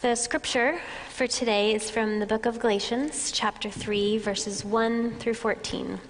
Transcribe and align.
The 0.00 0.14
scripture 0.14 0.80
for 1.10 1.26
today 1.26 1.74
is 1.74 1.90
from 1.90 2.20
the 2.20 2.26
book 2.26 2.46
of 2.46 2.58
Galatians, 2.58 3.30
chapter 3.32 3.68
3, 3.68 4.16
verses 4.16 4.64
1 4.64 5.16
through 5.16 5.34
14. 5.34 6.00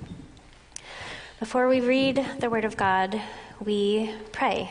Before 1.41 1.67
we 1.67 1.81
read 1.81 2.25
the 2.39 2.49
word 2.49 2.65
of 2.65 2.77
God, 2.77 3.21
we 3.59 4.15
pray. 4.31 4.71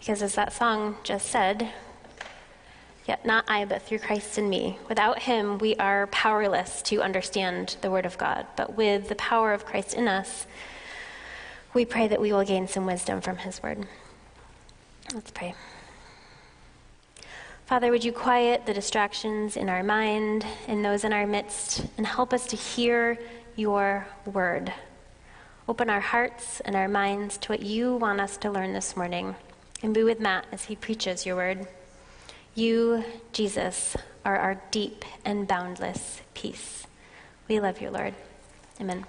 Because 0.00 0.20
as 0.20 0.34
that 0.34 0.52
song 0.52 0.96
just 1.04 1.28
said, 1.28 1.68
yet 3.06 3.24
not 3.24 3.44
I, 3.46 3.66
but 3.66 3.82
through 3.82 4.00
Christ 4.00 4.36
in 4.36 4.48
me. 4.50 4.80
Without 4.88 5.20
him, 5.20 5.58
we 5.58 5.76
are 5.76 6.08
powerless 6.08 6.82
to 6.82 7.02
understand 7.02 7.76
the 7.82 7.90
word 7.90 8.04
of 8.04 8.18
God. 8.18 8.48
But 8.56 8.76
with 8.76 9.08
the 9.08 9.14
power 9.14 9.52
of 9.52 9.64
Christ 9.64 9.94
in 9.94 10.08
us, 10.08 10.48
we 11.72 11.84
pray 11.84 12.08
that 12.08 12.20
we 12.20 12.32
will 12.32 12.44
gain 12.44 12.66
some 12.66 12.84
wisdom 12.84 13.20
from 13.20 13.36
his 13.36 13.62
word. 13.62 13.86
Let's 15.14 15.30
pray. 15.30 15.54
Father, 17.74 17.90
would 17.90 18.04
you 18.04 18.12
quiet 18.12 18.66
the 18.66 18.72
distractions 18.72 19.56
in 19.56 19.68
our 19.68 19.82
mind 19.82 20.46
and 20.68 20.84
those 20.84 21.02
in 21.02 21.12
our 21.12 21.26
midst 21.26 21.84
and 21.98 22.06
help 22.06 22.32
us 22.32 22.46
to 22.46 22.54
hear 22.54 23.18
your 23.56 24.06
word? 24.26 24.72
Open 25.68 25.90
our 25.90 25.98
hearts 25.98 26.60
and 26.60 26.76
our 26.76 26.86
minds 26.86 27.36
to 27.38 27.48
what 27.48 27.62
you 27.62 27.96
want 27.96 28.20
us 28.20 28.36
to 28.36 28.48
learn 28.48 28.74
this 28.74 28.96
morning 28.96 29.34
and 29.82 29.92
be 29.92 30.04
with 30.04 30.20
Matt 30.20 30.46
as 30.52 30.66
he 30.66 30.76
preaches 30.76 31.26
your 31.26 31.34
word. 31.34 31.66
You, 32.54 33.02
Jesus, 33.32 33.96
are 34.24 34.36
our 34.36 34.62
deep 34.70 35.04
and 35.24 35.48
boundless 35.48 36.20
peace. 36.32 36.86
We 37.48 37.58
love 37.58 37.80
you, 37.80 37.90
Lord. 37.90 38.14
Amen. 38.80 39.04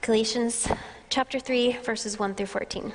Galatians 0.00 0.66
chapter 1.10 1.38
3, 1.38 1.72
verses 1.84 2.18
1 2.18 2.36
through 2.36 2.46
14. 2.46 2.94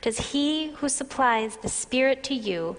Does 0.00 0.32
he 0.32 0.68
who 0.76 0.88
supplies 0.88 1.56
the 1.56 1.68
Spirit 1.68 2.22
to 2.24 2.34
you 2.34 2.76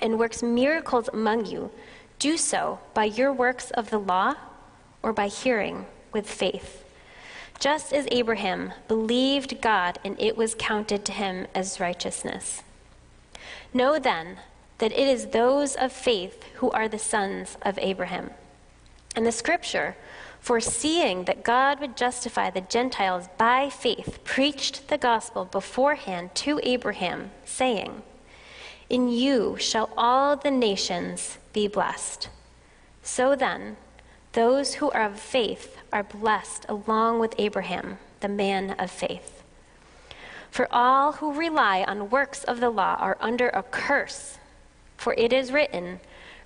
and 0.00 0.18
works 0.18 0.42
miracles 0.42 1.08
among 1.12 1.46
you 1.46 1.70
do 2.18 2.36
so 2.36 2.80
by 2.92 3.04
your 3.04 3.32
works 3.32 3.70
of 3.70 3.90
the 3.90 3.98
law 3.98 4.34
or 5.02 5.12
by 5.12 5.28
hearing 5.28 5.86
with 6.12 6.28
faith? 6.28 6.84
Just 7.58 7.92
as 7.92 8.08
Abraham 8.10 8.72
believed 8.88 9.60
God 9.60 9.98
and 10.04 10.18
it 10.20 10.36
was 10.36 10.56
counted 10.58 11.04
to 11.04 11.12
him 11.12 11.46
as 11.54 11.78
righteousness. 11.78 12.62
Know 13.72 13.98
then 13.98 14.38
that 14.78 14.92
it 14.92 15.06
is 15.06 15.26
those 15.26 15.76
of 15.76 15.92
faith 15.92 16.42
who 16.54 16.70
are 16.70 16.88
the 16.88 16.98
sons 16.98 17.56
of 17.62 17.78
Abraham. 17.78 18.30
And 19.14 19.26
the 19.26 19.32
scripture, 19.32 19.96
foreseeing 20.40 21.24
that 21.24 21.44
God 21.44 21.80
would 21.80 21.96
justify 21.96 22.50
the 22.50 22.62
Gentiles 22.62 23.28
by 23.36 23.68
faith, 23.68 24.18
preached 24.24 24.88
the 24.88 24.98
gospel 24.98 25.44
beforehand 25.44 26.34
to 26.36 26.58
Abraham, 26.62 27.30
saying, 27.44 28.02
In 28.88 29.08
you 29.08 29.56
shall 29.58 29.90
all 29.96 30.36
the 30.36 30.50
nations 30.50 31.38
be 31.52 31.68
blessed. 31.68 32.28
So 33.02 33.36
then, 33.36 33.76
those 34.32 34.74
who 34.74 34.90
are 34.90 35.04
of 35.04 35.20
faith 35.20 35.76
are 35.92 36.02
blessed 36.02 36.64
along 36.68 37.18
with 37.18 37.34
Abraham, 37.38 37.98
the 38.20 38.28
man 38.28 38.72
of 38.72 38.90
faith. 38.90 39.42
For 40.50 40.66
all 40.72 41.12
who 41.12 41.32
rely 41.32 41.84
on 41.86 42.10
works 42.10 42.44
of 42.44 42.60
the 42.60 42.70
law 42.70 42.96
are 42.98 43.18
under 43.20 43.48
a 43.50 43.62
curse, 43.62 44.38
for 44.96 45.14
it 45.14 45.32
is 45.32 45.52
written, 45.52 46.00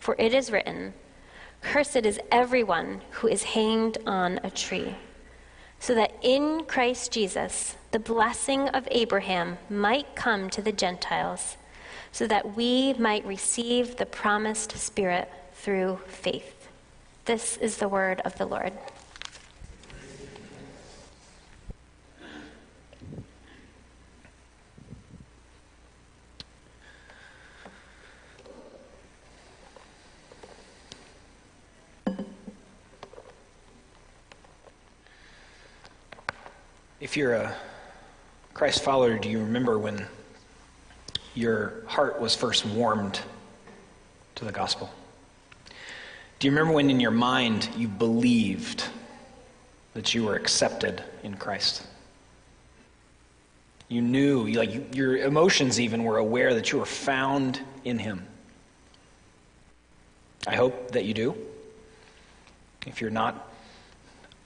For 0.00 0.16
it 0.18 0.34
is 0.34 0.50
written, 0.50 0.94
Cursed 1.60 2.04
is 2.04 2.18
everyone 2.32 3.02
who 3.10 3.28
is 3.28 3.42
hanged 3.44 3.98
on 4.06 4.40
a 4.42 4.50
tree, 4.50 4.96
so 5.78 5.94
that 5.94 6.14
in 6.22 6.64
Christ 6.64 7.12
Jesus 7.12 7.76
the 7.90 7.98
blessing 7.98 8.68
of 8.70 8.88
Abraham 8.90 9.58
might 9.68 10.16
come 10.16 10.48
to 10.50 10.62
the 10.62 10.72
Gentiles, 10.72 11.58
so 12.12 12.26
that 12.26 12.56
we 12.56 12.94
might 12.94 13.24
receive 13.26 13.96
the 13.96 14.06
promised 14.06 14.76
Spirit 14.78 15.30
through 15.54 16.00
faith. 16.06 16.68
This 17.26 17.58
is 17.58 17.76
the 17.76 17.88
word 17.88 18.20
of 18.24 18.38
the 18.38 18.46
Lord. 18.46 18.72
If 37.00 37.16
you're 37.16 37.32
a 37.32 37.56
Christ 38.52 38.84
follower, 38.84 39.18
do 39.18 39.30
you 39.30 39.38
remember 39.38 39.78
when 39.78 40.04
your 41.34 41.82
heart 41.86 42.20
was 42.20 42.34
first 42.34 42.66
warmed 42.66 43.20
to 44.34 44.44
the 44.44 44.52
gospel? 44.52 44.90
Do 46.38 46.46
you 46.46 46.50
remember 46.50 46.74
when 46.74 46.90
in 46.90 47.00
your 47.00 47.10
mind 47.10 47.70
you 47.74 47.88
believed 47.88 48.84
that 49.94 50.14
you 50.14 50.24
were 50.24 50.36
accepted 50.36 51.02
in 51.22 51.38
Christ? 51.38 51.86
You 53.88 54.02
knew, 54.02 54.46
like 54.48 54.94
your 54.94 55.16
emotions 55.16 55.80
even 55.80 56.04
were 56.04 56.18
aware 56.18 56.52
that 56.52 56.70
you 56.70 56.78
were 56.78 56.84
found 56.84 57.62
in 57.82 57.98
Him. 57.98 58.26
I 60.46 60.54
hope 60.54 60.90
that 60.90 61.06
you 61.06 61.14
do. 61.14 61.34
If 62.86 63.00
you're 63.00 63.08
not 63.08 63.48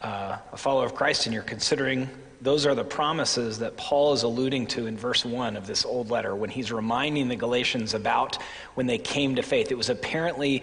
uh, 0.00 0.38
a 0.52 0.56
follower 0.56 0.86
of 0.86 0.94
Christ 0.94 1.26
and 1.26 1.34
you're 1.34 1.42
considering 1.42 2.08
those 2.44 2.66
are 2.66 2.74
the 2.74 2.84
promises 2.84 3.58
that 3.60 3.74
Paul 3.78 4.12
is 4.12 4.22
alluding 4.22 4.66
to 4.68 4.86
in 4.86 4.98
verse 4.98 5.24
1 5.24 5.56
of 5.56 5.66
this 5.66 5.86
old 5.86 6.10
letter 6.10 6.36
when 6.36 6.50
he's 6.50 6.70
reminding 6.70 7.28
the 7.28 7.36
Galatians 7.36 7.94
about 7.94 8.36
when 8.74 8.86
they 8.86 8.98
came 8.98 9.36
to 9.36 9.42
faith. 9.42 9.72
It 9.72 9.78
was 9.78 9.88
apparently 9.88 10.62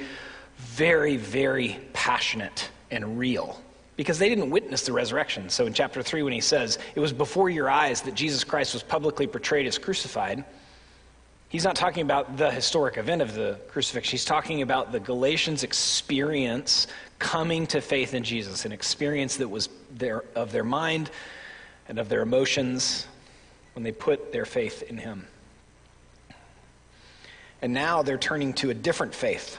very, 0.57 1.17
very 1.17 1.79
passionate 1.91 2.69
and 2.91 3.17
real 3.17 3.59
because 3.97 4.19
they 4.19 4.29
didn't 4.29 4.51
witness 4.51 4.85
the 4.85 4.93
resurrection. 4.93 5.49
So 5.49 5.65
in 5.65 5.73
chapter 5.73 6.03
3, 6.03 6.21
when 6.21 6.33
he 6.33 6.39
says, 6.39 6.77
It 6.93 6.99
was 6.99 7.11
before 7.11 7.49
your 7.49 7.67
eyes 7.67 8.01
that 8.01 8.13
Jesus 8.13 8.43
Christ 8.43 8.75
was 8.75 8.83
publicly 8.83 9.25
portrayed 9.25 9.65
as 9.65 9.79
crucified, 9.79 10.43
he's 11.49 11.63
not 11.63 11.75
talking 11.75 12.03
about 12.03 12.37
the 12.37 12.51
historic 12.51 12.97
event 12.97 13.23
of 13.23 13.33
the 13.33 13.59
crucifixion. 13.69 14.11
He's 14.11 14.25
talking 14.25 14.61
about 14.61 14.91
the 14.91 14.99
Galatians' 14.99 15.63
experience 15.63 16.85
coming 17.17 17.65
to 17.67 17.81
faith 17.81 18.13
in 18.13 18.23
Jesus, 18.23 18.65
an 18.65 18.71
experience 18.71 19.37
that 19.37 19.47
was 19.47 19.69
their, 19.97 20.23
of 20.35 20.51
their 20.51 20.63
mind 20.63 21.09
and 21.91 21.99
of 21.99 22.07
their 22.07 22.21
emotions 22.21 23.05
when 23.73 23.83
they 23.83 23.91
put 23.91 24.31
their 24.31 24.45
faith 24.45 24.81
in 24.83 24.97
Him. 24.97 25.27
And 27.61 27.73
now 27.73 28.01
they're 28.01 28.17
turning 28.17 28.53
to 28.53 28.69
a 28.69 28.73
different 28.73 29.13
faith. 29.13 29.57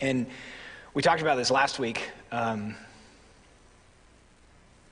And 0.00 0.28
we 0.94 1.02
talked 1.02 1.20
about 1.20 1.34
this 1.34 1.50
last 1.50 1.80
week 1.80 2.10
um, 2.30 2.76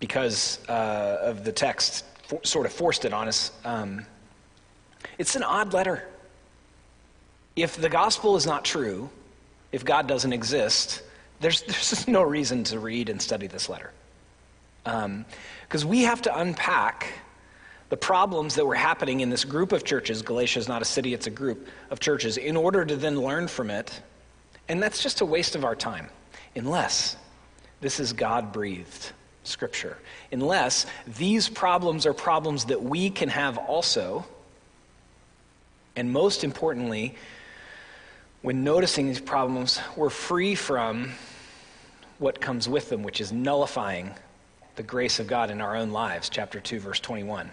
because 0.00 0.58
uh, 0.68 1.18
of 1.22 1.44
the 1.44 1.52
text 1.52 2.04
for, 2.24 2.40
sort 2.42 2.66
of 2.66 2.72
forced 2.72 3.04
it 3.04 3.12
on 3.12 3.28
us. 3.28 3.52
Um, 3.64 4.04
it's 5.18 5.36
an 5.36 5.44
odd 5.44 5.72
letter. 5.72 6.08
If 7.54 7.76
the 7.76 7.88
gospel 7.88 8.34
is 8.34 8.44
not 8.44 8.64
true, 8.64 9.08
if 9.70 9.84
God 9.84 10.08
doesn't 10.08 10.32
exist, 10.32 11.02
there's, 11.38 11.62
there's 11.68 12.08
no 12.08 12.22
reason 12.22 12.64
to 12.64 12.80
read 12.80 13.08
and 13.08 13.22
study 13.22 13.46
this 13.46 13.68
letter. 13.68 13.92
Um, 14.86 15.26
because 15.62 15.84
we 15.84 16.04
have 16.04 16.22
to 16.22 16.38
unpack 16.38 17.12
the 17.88 17.96
problems 17.96 18.54
that 18.54 18.64
were 18.64 18.74
happening 18.74 19.20
in 19.20 19.30
this 19.30 19.44
group 19.44 19.72
of 19.72 19.84
churches. 19.84 20.22
Galatia 20.22 20.60
is 20.60 20.68
not 20.68 20.80
a 20.80 20.84
city, 20.84 21.12
it's 21.12 21.26
a 21.26 21.30
group 21.30 21.68
of 21.90 22.00
churches, 22.00 22.36
in 22.36 22.56
order 22.56 22.84
to 22.84 22.96
then 22.96 23.20
learn 23.20 23.48
from 23.48 23.70
it. 23.70 24.00
And 24.68 24.82
that's 24.82 25.02
just 25.02 25.20
a 25.20 25.26
waste 25.26 25.54
of 25.54 25.64
our 25.64 25.76
time, 25.76 26.08
unless 26.54 27.16
this 27.80 28.00
is 28.00 28.12
God 28.12 28.52
breathed 28.52 29.12
scripture. 29.42 29.98
Unless 30.32 30.86
these 31.18 31.48
problems 31.48 32.06
are 32.06 32.14
problems 32.14 32.64
that 32.66 32.82
we 32.82 33.10
can 33.10 33.28
have 33.28 33.58
also. 33.58 34.24
And 35.94 36.12
most 36.12 36.42
importantly, 36.42 37.14
when 38.42 38.64
noticing 38.64 39.06
these 39.06 39.20
problems, 39.20 39.80
we're 39.96 40.10
free 40.10 40.54
from 40.54 41.12
what 42.18 42.40
comes 42.40 42.68
with 42.68 42.88
them, 42.88 43.02
which 43.02 43.20
is 43.20 43.32
nullifying 43.32 44.14
the 44.76 44.82
grace 44.82 45.18
of 45.18 45.26
God 45.26 45.50
in 45.50 45.60
our 45.60 45.74
own 45.74 45.90
lives, 45.90 46.28
chapter 46.28 46.60
2, 46.60 46.78
verse 46.78 47.00
21. 47.00 47.50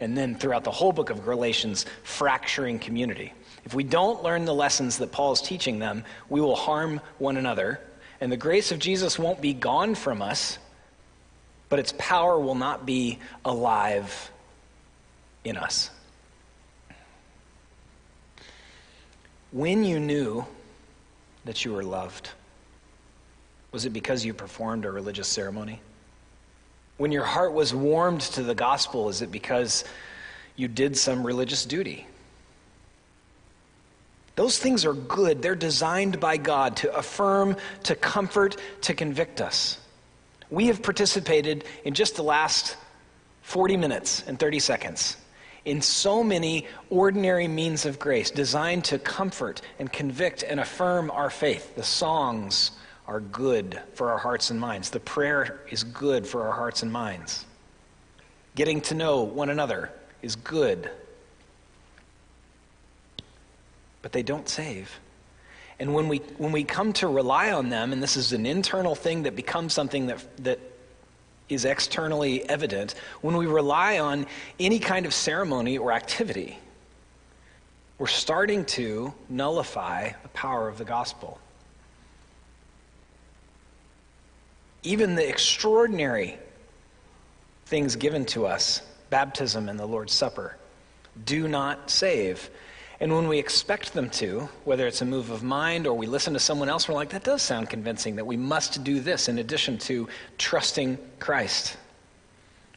And 0.00 0.16
then 0.16 0.34
throughout 0.34 0.64
the 0.64 0.70
whole 0.70 0.92
book 0.92 1.10
of 1.10 1.24
Galatians, 1.24 1.86
fracturing 2.02 2.78
community. 2.78 3.32
If 3.64 3.74
we 3.74 3.84
don't 3.84 4.22
learn 4.22 4.44
the 4.44 4.54
lessons 4.54 4.98
that 4.98 5.12
Paul 5.12 5.32
is 5.32 5.40
teaching 5.40 5.78
them, 5.78 6.04
we 6.28 6.40
will 6.40 6.56
harm 6.56 7.00
one 7.18 7.36
another, 7.36 7.80
and 8.20 8.30
the 8.30 8.36
grace 8.36 8.72
of 8.72 8.78
Jesus 8.78 9.18
won't 9.18 9.40
be 9.40 9.54
gone 9.54 9.94
from 9.94 10.20
us, 10.20 10.58
but 11.68 11.78
its 11.78 11.94
power 11.96 12.38
will 12.38 12.54
not 12.56 12.84
be 12.84 13.18
alive 13.44 14.30
in 15.44 15.56
us. 15.56 15.90
When 19.52 19.84
you 19.84 20.00
knew 20.00 20.44
that 21.44 21.64
you 21.64 21.72
were 21.72 21.84
loved, 21.84 22.30
was 23.70 23.84
it 23.84 23.90
because 23.90 24.24
you 24.24 24.34
performed 24.34 24.84
a 24.84 24.90
religious 24.90 25.28
ceremony? 25.28 25.80
When 26.96 27.12
your 27.12 27.24
heart 27.24 27.52
was 27.52 27.74
warmed 27.74 28.20
to 28.22 28.42
the 28.42 28.54
gospel, 28.54 29.08
is 29.08 29.22
it 29.22 29.32
because 29.32 29.84
you 30.56 30.68
did 30.68 30.96
some 30.96 31.26
religious 31.26 31.64
duty? 31.64 32.06
Those 34.36 34.58
things 34.58 34.84
are 34.84 34.94
good. 34.94 35.42
They're 35.42 35.54
designed 35.54 36.18
by 36.20 36.36
God 36.36 36.76
to 36.78 36.94
affirm, 36.94 37.56
to 37.84 37.94
comfort, 37.94 38.56
to 38.82 38.94
convict 38.94 39.40
us. 39.40 39.78
We 40.50 40.66
have 40.66 40.82
participated 40.82 41.64
in 41.84 41.94
just 41.94 42.16
the 42.16 42.22
last 42.22 42.76
40 43.42 43.76
minutes 43.76 44.24
and 44.26 44.38
30 44.38 44.58
seconds 44.58 45.16
in 45.64 45.80
so 45.80 46.22
many 46.22 46.66
ordinary 46.90 47.48
means 47.48 47.86
of 47.86 47.98
grace 47.98 48.30
designed 48.30 48.84
to 48.84 48.98
comfort 48.98 49.62
and 49.78 49.90
convict 49.90 50.42
and 50.42 50.60
affirm 50.60 51.10
our 51.10 51.30
faith. 51.30 51.74
The 51.74 51.82
songs, 51.82 52.72
are 53.06 53.20
good 53.20 53.80
for 53.94 54.10
our 54.10 54.18
hearts 54.18 54.50
and 54.50 54.58
minds. 54.58 54.90
The 54.90 55.00
prayer 55.00 55.60
is 55.70 55.84
good 55.84 56.26
for 56.26 56.46
our 56.46 56.52
hearts 56.52 56.82
and 56.82 56.90
minds. 56.90 57.44
Getting 58.54 58.80
to 58.82 58.94
know 58.94 59.22
one 59.22 59.50
another 59.50 59.90
is 60.22 60.36
good. 60.36 60.90
But 64.00 64.12
they 64.12 64.22
don't 64.22 64.48
save. 64.48 64.90
And 65.78 65.92
when 65.92 66.08
we, 66.08 66.18
when 66.38 66.52
we 66.52 66.64
come 66.64 66.92
to 66.94 67.08
rely 67.08 67.52
on 67.52 67.68
them, 67.68 67.92
and 67.92 68.02
this 68.02 68.16
is 68.16 68.32
an 68.32 68.46
internal 68.46 68.94
thing 68.94 69.24
that 69.24 69.34
becomes 69.34 69.72
something 69.72 70.06
that, 70.06 70.24
that 70.44 70.60
is 71.48 71.64
externally 71.64 72.48
evident, 72.48 72.94
when 73.20 73.36
we 73.36 73.46
rely 73.46 73.98
on 73.98 74.26
any 74.60 74.78
kind 74.78 75.04
of 75.04 75.12
ceremony 75.12 75.76
or 75.76 75.92
activity, 75.92 76.58
we're 77.98 78.06
starting 78.06 78.64
to 78.64 79.12
nullify 79.28 80.10
the 80.22 80.28
power 80.28 80.68
of 80.68 80.78
the 80.78 80.84
gospel. 80.84 81.38
Even 84.84 85.14
the 85.14 85.26
extraordinary 85.26 86.38
things 87.66 87.96
given 87.96 88.24
to 88.26 88.46
us, 88.46 88.82
baptism 89.10 89.68
and 89.68 89.80
the 89.80 89.86
Lord's 89.86 90.12
Supper, 90.12 90.56
do 91.24 91.48
not 91.48 91.90
save. 91.90 92.50
And 93.00 93.14
when 93.14 93.26
we 93.26 93.38
expect 93.38 93.94
them 93.94 94.10
to, 94.10 94.48
whether 94.64 94.86
it's 94.86 95.00
a 95.00 95.06
move 95.06 95.30
of 95.30 95.42
mind 95.42 95.86
or 95.86 95.94
we 95.94 96.06
listen 96.06 96.32
to 96.34 96.38
someone 96.38 96.68
else, 96.68 96.88
we're 96.88 96.94
like, 96.94 97.10
that 97.10 97.24
does 97.24 97.42
sound 97.42 97.70
convincing 97.70 98.14
that 98.16 98.26
we 98.26 98.36
must 98.36 98.84
do 98.84 99.00
this 99.00 99.28
in 99.28 99.38
addition 99.38 99.78
to 99.78 100.08
trusting 100.38 100.98
Christ. 101.18 101.76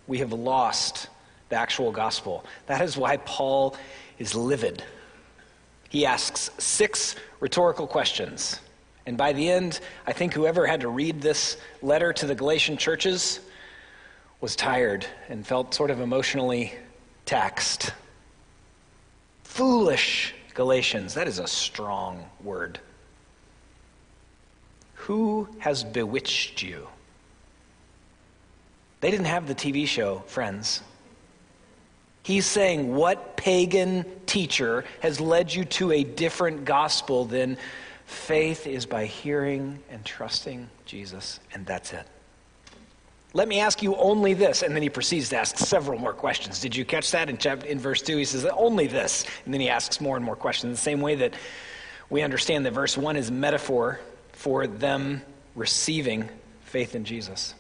We 0.08 0.18
have 0.20 0.32
lost 0.32 1.10
the 1.50 1.58
actual 1.58 1.92
gospel. 1.92 2.46
That 2.66 2.82
is 2.82 2.98
why 2.98 3.18
Paul 3.18 3.76
is 4.18 4.34
livid. 4.34 4.84
He 5.90 6.06
asks 6.06 6.50
six 6.58 7.16
rhetorical 7.40 7.88
questions 7.88 8.60
and 9.08 9.18
by 9.18 9.32
the 9.32 9.50
end, 9.50 9.80
I 10.06 10.12
think 10.12 10.34
whoever 10.34 10.68
had 10.68 10.82
to 10.82 10.90
read 10.90 11.22
this 11.22 11.56
letter 11.82 12.12
to 12.12 12.28
the 12.28 12.36
Galatian 12.36 12.76
churches 12.76 13.40
was 14.42 14.54
tired 14.54 15.08
and 15.30 15.48
felt 15.48 15.74
sort 15.74 15.92
of 15.92 16.02
emotionally 16.02 16.74
taxed. 17.26 17.94
Foolish 19.44 20.36
Galatians, 20.54 21.14
that 21.14 21.26
is 21.26 21.40
a 21.40 21.48
strong 21.48 22.26
word. 22.44 22.82
Who 24.96 25.48
has 25.60 25.86
bewitched 25.86 26.62
you? 26.62 26.90
They 29.00 29.10
didn't 29.10 29.28
have 29.28 29.48
the 29.48 29.56
TV 29.56 29.88
show, 29.88 30.20
friends. 30.28 30.82
He's 32.24 32.46
saying, 32.46 32.94
What 32.94 33.38
pagan 33.38 34.06
teacher 34.26 34.84
has 35.00 35.22
led 35.22 35.54
you 35.54 35.64
to 35.64 35.94
a 35.94 36.04
different 36.04 36.66
gospel 36.66 37.24
than 37.24 37.58
Faith 38.08 38.68
is 38.68 38.86
by 38.86 39.06
hearing 39.06 39.80
and 39.90 40.04
trusting 40.06 40.70
Jesus, 40.86 41.42
and 41.54 41.66
that's 41.66 41.92
it. 41.92 42.08
Let 43.34 43.50
me 43.50 43.60
ask 43.60 43.84
you 43.84 43.96
only 43.98 44.34
this. 44.34 44.64
And 44.64 44.74
then 44.74 44.82
he 44.82 44.90
proceeds 44.90 45.28
to 45.30 45.38
ask 45.38 45.58
several 45.58 46.00
more 46.00 46.14
questions. 46.14 46.62
Did 46.62 46.74
you 46.74 46.86
catch 46.86 47.12
that 47.12 47.30
in, 47.30 47.38
chapter, 47.38 47.68
in 47.68 47.80
verse 47.80 48.02
2? 48.02 48.18
He 48.18 48.24
says, 48.24 48.46
only 48.46 48.88
this. 48.88 49.26
And 49.44 49.54
then 49.54 49.60
he 49.60 49.68
asks 49.68 50.00
more 50.00 50.16
and 50.16 50.24
more 50.24 50.38
questions. 50.38 50.78
The 50.78 50.82
same 50.82 51.02
way 51.02 51.16
that 51.16 51.34
we 52.10 52.22
understand 52.22 52.66
that 52.66 52.72
verse 52.72 52.98
1 52.98 53.18
is 53.18 53.30
metaphor 53.30 54.00
for 54.32 54.68
them 54.68 55.22
receiving 55.54 56.30
faith 56.62 56.96
in 56.96 57.04
Jesus. 57.04 57.56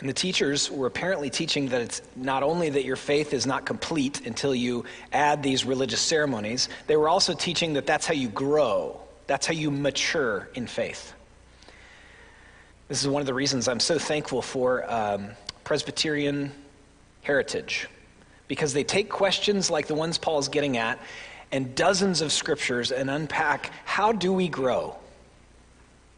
And 0.00 0.08
the 0.08 0.14
teachers 0.14 0.70
were 0.70 0.86
apparently 0.86 1.28
teaching 1.28 1.68
that 1.70 1.80
it's 1.80 2.02
not 2.14 2.44
only 2.44 2.70
that 2.70 2.84
your 2.84 2.96
faith 2.96 3.34
is 3.34 3.46
not 3.46 3.66
complete 3.66 4.26
until 4.26 4.54
you 4.54 4.84
add 5.12 5.42
these 5.42 5.64
religious 5.64 6.00
ceremonies, 6.00 6.68
they 6.86 6.96
were 6.96 7.08
also 7.08 7.34
teaching 7.34 7.72
that 7.72 7.86
that's 7.86 8.06
how 8.06 8.14
you 8.14 8.28
grow, 8.28 9.00
that's 9.26 9.46
how 9.46 9.54
you 9.54 9.72
mature 9.72 10.48
in 10.54 10.68
faith. 10.68 11.14
This 12.86 13.02
is 13.02 13.08
one 13.08 13.20
of 13.20 13.26
the 13.26 13.34
reasons 13.34 13.66
I'm 13.66 13.80
so 13.80 13.98
thankful 13.98 14.40
for 14.40 14.90
um, 14.90 15.30
Presbyterian 15.64 16.52
heritage, 17.22 17.88
because 18.46 18.72
they 18.72 18.84
take 18.84 19.10
questions 19.10 19.68
like 19.68 19.88
the 19.88 19.94
ones 19.94 20.16
Paul 20.16 20.38
is 20.38 20.48
getting 20.48 20.78
at 20.78 20.98
and 21.50 21.74
dozens 21.74 22.20
of 22.20 22.30
scriptures 22.30 22.92
and 22.92 23.10
unpack 23.10 23.72
how 23.84 24.12
do 24.12 24.32
we 24.32 24.48
grow? 24.48 24.96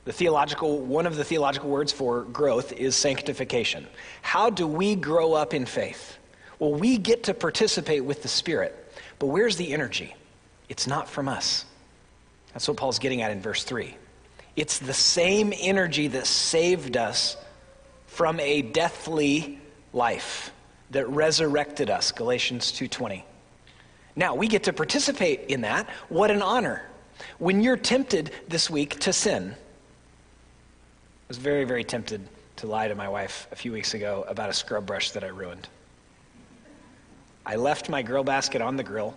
The 0.05 0.13
theological, 0.13 0.79
one 0.79 1.07
of 1.07 1.17
the 1.17 1.25
theological 1.25 1.69
words 1.69 1.93
for 1.93 2.23
growth 2.23 2.73
is 2.73 2.97
sanctification. 2.97 3.87
How 4.23 4.49
do 4.51 4.67
we 4.67 4.95
grow 4.95 5.35
up 5.35 5.53
in 5.53 5.67
faith? 5.67 6.17
Well, 6.59 6.73
we 6.73 6.99
get 6.99 7.25
to 7.25 7.35
participate 7.35 8.05
with 8.05 8.23
the 8.23 8.29
Spirit, 8.29 8.93
but 9.19 9.27
where's 9.27 9.57
the 9.57 9.73
energy? 9.73 10.15
It's 10.69 10.87
not 10.87 11.09
from 11.09 11.29
us. 11.29 11.65
That's 12.53 12.67
what 12.67 12.77
Paul's 12.77 12.99
getting 12.99 13.23
at 13.23 13.31
in 13.31 13.41
verse 13.41 13.65
3. 13.65 13.95
It's 14.57 14.79
the 14.79 14.95
same 14.95 15.53
energy 15.59 16.09
that 16.09 16.27
saved 16.27 16.97
us 16.97 17.37
from 18.07 18.41
a 18.41 18.63
deathly 18.63 19.61
life 19.93 20.53
that 20.91 21.09
resurrected 21.09 21.89
us, 21.89 22.11
Galatians 22.11 22.73
2:20. 22.73 23.25
Now, 24.17 24.35
we 24.35 24.49
get 24.49 24.65
to 24.65 24.73
participate 24.73 25.45
in 25.49 25.61
that. 25.61 25.89
What 26.09 26.31
an 26.31 26.43
honor. 26.43 26.83
When 27.39 27.63
you're 27.63 27.77
tempted 27.77 28.33
this 28.49 28.69
week 28.69 28.99
to 29.01 29.13
sin, 29.13 29.55
was 31.31 31.39
very, 31.39 31.63
very 31.63 31.85
tempted 31.85 32.21
to 32.57 32.67
lie 32.67 32.89
to 32.89 32.97
my 32.97 33.09
wife 33.09 33.47
a 33.53 33.55
few 33.55 33.71
weeks 33.71 33.95
ago 33.95 34.25
about 34.27 34.51
a 34.51 34.53
scrub 34.53 34.85
brush 34.85 35.13
that 35.13 35.23
I 35.23 35.29
ruined. 35.29 35.69
I 37.47 37.55
left 37.55 37.89
my 37.89 38.03
grill 38.03 38.25
basket 38.25 38.61
on 38.61 38.75
the 38.75 38.83
grill, 38.83 39.15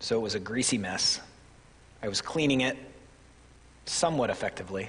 so 0.00 0.16
it 0.16 0.22
was 0.22 0.34
a 0.34 0.40
greasy 0.40 0.78
mess. 0.78 1.20
I 2.02 2.08
was 2.08 2.22
cleaning 2.22 2.62
it 2.62 2.78
somewhat 3.84 4.30
effectively, 4.30 4.88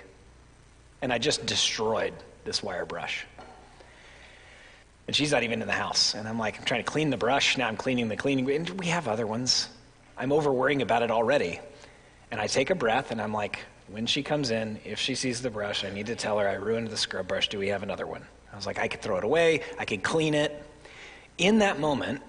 and 1.01 1.11
I 1.11 1.17
just 1.17 1.45
destroyed 1.45 2.13
this 2.45 2.63
wire 2.63 2.85
brush. 2.85 3.25
And 5.07 5.15
she's 5.15 5.33
not 5.33 5.43
even 5.43 5.61
in 5.61 5.67
the 5.67 5.73
house. 5.73 6.13
And 6.13 6.25
I'm 6.25 6.39
like, 6.39 6.57
I'm 6.57 6.63
trying 6.63 6.85
to 6.85 6.89
clean 6.89 7.09
the 7.09 7.17
brush. 7.17 7.57
Now 7.57 7.67
I'm 7.67 7.75
cleaning 7.75 8.07
the 8.07 8.15
cleaning. 8.15 8.49
And 8.49 8.69
we 8.69 8.85
have 8.85 9.09
other 9.09 9.27
ones. 9.27 9.67
I'm 10.17 10.31
over 10.31 10.53
worrying 10.53 10.81
about 10.81 11.03
it 11.03 11.11
already. 11.11 11.59
And 12.31 12.39
I 12.39 12.47
take 12.47 12.69
a 12.69 12.75
breath 12.75 13.11
and 13.11 13.21
I'm 13.21 13.33
like, 13.33 13.59
when 13.87 14.05
she 14.05 14.23
comes 14.23 14.51
in, 14.51 14.79
if 14.83 14.99
she 14.99 15.15
sees 15.15 15.41
the 15.41 15.49
brush, 15.49 15.83
I 15.83 15.89
need 15.89 16.07
to 16.07 16.15
tell 16.15 16.39
her 16.39 16.47
I 16.47 16.53
ruined 16.53 16.89
the 16.89 16.97
scrub 16.97 17.27
brush. 17.27 17.49
Do 17.49 17.59
we 17.59 17.67
have 17.69 17.83
another 17.83 18.07
one? 18.07 18.23
I 18.51 18.55
was 18.55 18.65
like, 18.65 18.79
I 18.79 18.87
could 18.87 19.01
throw 19.01 19.17
it 19.17 19.23
away, 19.23 19.61
I 19.77 19.85
could 19.85 20.03
clean 20.03 20.33
it. 20.33 20.63
In 21.37 21.59
that 21.59 21.79
moment, 21.79 22.21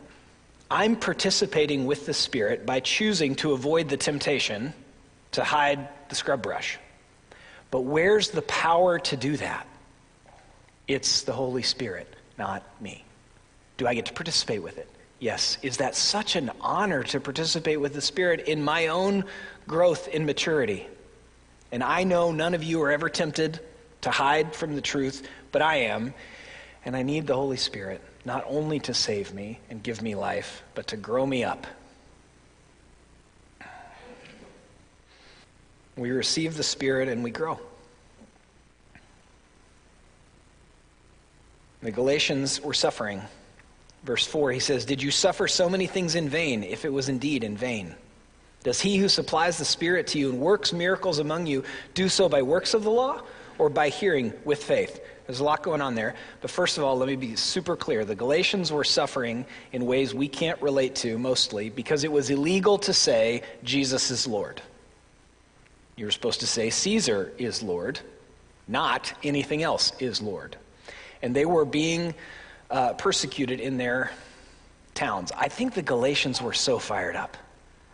I'm 0.71 0.97
participating 0.97 1.87
with 1.87 2.07
the 2.07 2.15
Spirit 2.15 2.67
by 2.67 2.81
choosing 2.81 3.37
to 3.37 3.53
avoid 3.53 3.89
the 3.89 3.97
temptation 3.97 4.75
to 5.33 5.45
hide 5.45 5.89
the 6.09 6.15
scrub 6.15 6.43
brush. 6.43 6.79
But 7.71 7.83
where's 7.83 8.31
the 8.31 8.43
power 8.43 8.99
to 8.99 9.17
do 9.17 9.37
that? 9.37 9.67
It's 10.89 11.23
the 11.23 11.33
Holy 11.33 11.63
Spirit, 11.63 12.13
not 12.39 12.65
me. 12.81 13.05
Do 13.77 13.87
I 13.87 13.95
get 13.95 14.07
to 14.07 14.13
participate 14.13 14.63
with 14.63 14.79
it? 14.79 14.89
Yes. 15.21 15.59
Is 15.63 15.77
that 15.79 15.95
such 15.95 16.37
an 16.37 16.51
honor 16.61 17.03
to 17.05 17.21
participate 17.21 17.81
with 17.81 17.95
the 17.95 18.01
Spirit 18.01 18.41
in 18.49 18.63
my 18.63 18.89
own 18.89 19.25
growth 19.67 20.09
in 20.09 20.27
maturity? 20.27 20.87
And 21.73 21.83
I 21.83 22.05
know 22.05 22.33
none 22.33 22.55
of 22.55 22.63
you 22.63 22.83
are 22.83 22.91
ever 22.91 23.09
tempted 23.09 23.61
to 24.03 24.11
hide 24.11 24.55
from 24.55 24.75
the 24.75 24.81
truth, 24.81 25.27
but 25.53 25.63
I 25.63 25.77
am. 25.77 26.15
And 26.85 26.97
I 26.97 27.03
need 27.03 27.27
the 27.27 27.35
Holy 27.35 27.57
Spirit 27.57 28.01
not 28.25 28.45
only 28.49 28.81
to 28.81 28.93
save 28.93 29.33
me 29.33 29.61
and 29.71 29.83
give 29.83 30.03
me 30.03 30.15
life, 30.15 30.63
but 30.75 30.89
to 30.89 30.97
grow 30.97 31.25
me 31.25 31.45
up. 31.45 31.67
We 35.97 36.11
receive 36.11 36.57
the 36.57 36.63
Spirit 36.63 37.09
and 37.09 37.25
we 37.25 37.31
grow. 37.31 37.59
The 41.83 41.93
Galatians 41.93 42.61
were 42.61 42.75
suffering. 42.75 43.23
Verse 44.03 44.27
4, 44.27 44.53
he 44.53 44.61
says, 44.61 44.85
Did 44.85 45.03
you 45.03 45.11
suffer 45.11 45.49
so 45.49 45.69
many 45.71 45.87
things 45.87 46.15
in 46.15 46.29
vain, 46.29 46.65
if 46.65 46.85
it 46.85 46.93
was 46.93 47.09
indeed 47.09 47.45
in 47.45 47.57
vain? 47.57 47.95
Does 48.67 48.81
he 48.81 48.97
who 48.97 49.09
supplies 49.09 49.59
the 49.59 49.65
Spirit 49.65 50.09
to 50.09 50.19
you 50.19 50.29
and 50.29 50.41
works 50.41 50.73
miracles 50.73 51.21
among 51.21 51.47
you 51.47 51.63
do 51.95 52.09
so 52.09 52.29
by 52.29 52.43
works 52.43 52.75
of 52.75 52.83
the 52.83 52.91
law 52.91 53.23
or 53.59 53.69
by 53.69 53.91
hearing 53.91 54.33
with 54.45 54.65
faith? 54.65 55.01
There's 55.25 55.39
a 55.39 55.45
lot 55.45 55.63
going 55.63 55.81
on 55.81 55.95
there. 55.95 56.17
But 56.41 56.51
first 56.51 56.77
of 56.77 56.83
all, 56.83 56.99
let 56.99 57.07
me 57.07 57.15
be 57.15 57.37
super 57.37 57.77
clear. 57.77 58.05
The 58.05 58.17
Galatians 58.17 58.73
were 58.73 58.83
suffering 58.83 59.47
in 59.71 59.87
ways 59.87 60.15
we 60.15 60.27
can't 60.27 60.61
relate 60.61 60.97
to 60.97 61.17
mostly 61.17 61.71
because 61.71 62.03
it 62.03 62.11
was 62.11 62.29
illegal 62.29 62.77
to 62.79 62.93
say 62.93 63.45
Jesus 63.63 64.11
is 64.11 64.27
Lord. 64.27 64.61
You 65.95 66.07
were 66.07 66.11
supposed 66.11 66.41
to 66.41 66.49
say 66.49 66.69
Caesar 66.69 67.33
is 67.39 67.63
Lord, 67.63 68.01
not 68.67 69.13
anything 69.23 69.63
else 69.63 69.93
is 70.01 70.21
Lord. 70.21 70.57
And 71.23 71.37
they 71.37 71.47
were 71.47 71.65
being 71.65 72.17
uh, 72.69 72.95
persecuted 72.95 73.61
in 73.61 73.77
their 73.77 74.11
towns. 74.95 75.31
I 75.31 75.47
think 75.47 75.75
the 75.75 75.83
Galatians 75.83 76.43
were 76.43 76.53
so 76.53 76.81
fired 76.81 77.15
up. 77.15 77.37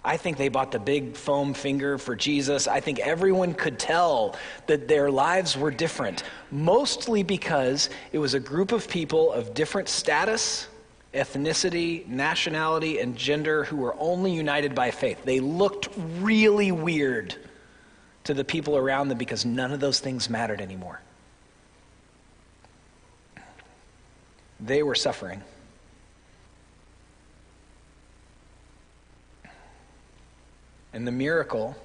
I 0.04 0.16
think 0.16 0.36
they 0.36 0.48
bought 0.48 0.72
the 0.72 0.80
big 0.80 1.16
foam 1.16 1.54
finger 1.54 1.96
for 1.96 2.16
Jesus. 2.16 2.66
I 2.66 2.80
think 2.80 2.98
everyone 2.98 3.54
could 3.54 3.78
tell 3.78 4.36
that 4.66 4.88
their 4.88 5.10
lives 5.10 5.56
were 5.56 5.70
different, 5.70 6.24
mostly 6.50 7.22
because 7.22 7.88
it 8.10 8.18
was 8.18 8.34
a 8.34 8.40
group 8.40 8.72
of 8.72 8.88
people 8.88 9.32
of 9.32 9.54
different 9.54 9.88
status, 9.88 10.66
ethnicity, 11.14 12.06
nationality, 12.08 12.98
and 12.98 13.16
gender 13.16 13.62
who 13.62 13.76
were 13.76 13.94
only 13.98 14.32
united 14.32 14.74
by 14.74 14.90
faith. 14.90 15.24
They 15.24 15.38
looked 15.38 15.88
really 16.18 16.72
weird 16.72 17.36
to 18.24 18.34
the 18.34 18.44
people 18.44 18.76
around 18.76 19.08
them 19.08 19.18
because 19.18 19.44
none 19.44 19.72
of 19.72 19.78
those 19.78 20.00
things 20.00 20.28
mattered 20.28 20.60
anymore. 20.60 21.00
They 24.58 24.82
were 24.82 24.94
suffering. 24.94 25.42
And 30.92 31.06
the 31.06 31.12
miracle 31.12 31.76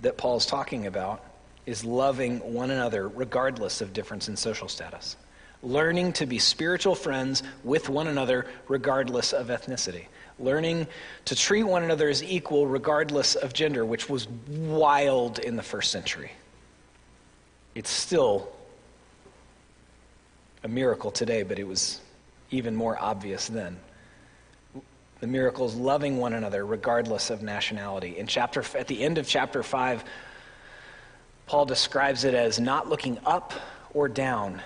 that 0.00 0.16
Paul's 0.16 0.46
talking 0.46 0.86
about 0.86 1.24
is 1.66 1.84
loving 1.84 2.38
one 2.54 2.70
another 2.70 3.08
regardless 3.08 3.80
of 3.80 3.92
difference 3.92 4.28
in 4.28 4.36
social 4.36 4.68
status. 4.68 5.16
Learning 5.62 6.12
to 6.14 6.26
be 6.26 6.38
spiritual 6.38 6.94
friends 6.94 7.42
with 7.62 7.88
one 7.88 8.08
another 8.08 8.46
regardless 8.68 9.32
of 9.32 9.46
ethnicity. 9.46 10.06
Learning 10.38 10.86
to 11.24 11.36
treat 11.36 11.62
one 11.62 11.84
another 11.84 12.08
as 12.08 12.22
equal 12.22 12.66
regardless 12.66 13.36
of 13.36 13.52
gender, 13.52 13.84
which 13.84 14.08
was 14.08 14.28
wild 14.48 15.38
in 15.38 15.54
the 15.54 15.62
first 15.62 15.92
century. 15.92 16.32
It's 17.76 17.90
still 17.90 18.50
a 20.64 20.68
miracle 20.68 21.12
today, 21.12 21.44
but 21.44 21.58
it 21.58 21.66
was 21.66 22.00
even 22.50 22.74
more 22.74 23.00
obvious 23.00 23.46
then 23.46 23.78
the 25.22 25.28
miracles 25.28 25.76
loving 25.76 26.18
one 26.18 26.32
another 26.32 26.66
regardless 26.66 27.30
of 27.30 27.44
nationality. 27.44 28.18
In 28.18 28.26
chapter 28.26 28.64
at 28.76 28.88
the 28.88 29.00
end 29.00 29.18
of 29.18 29.28
chapter 29.28 29.62
5, 29.62 30.02
Paul 31.46 31.64
describes 31.64 32.24
it 32.24 32.34
as 32.34 32.58
not 32.58 32.88
looking 32.88 33.20
up 33.24 33.52
or 33.94 34.08
down 34.08 34.60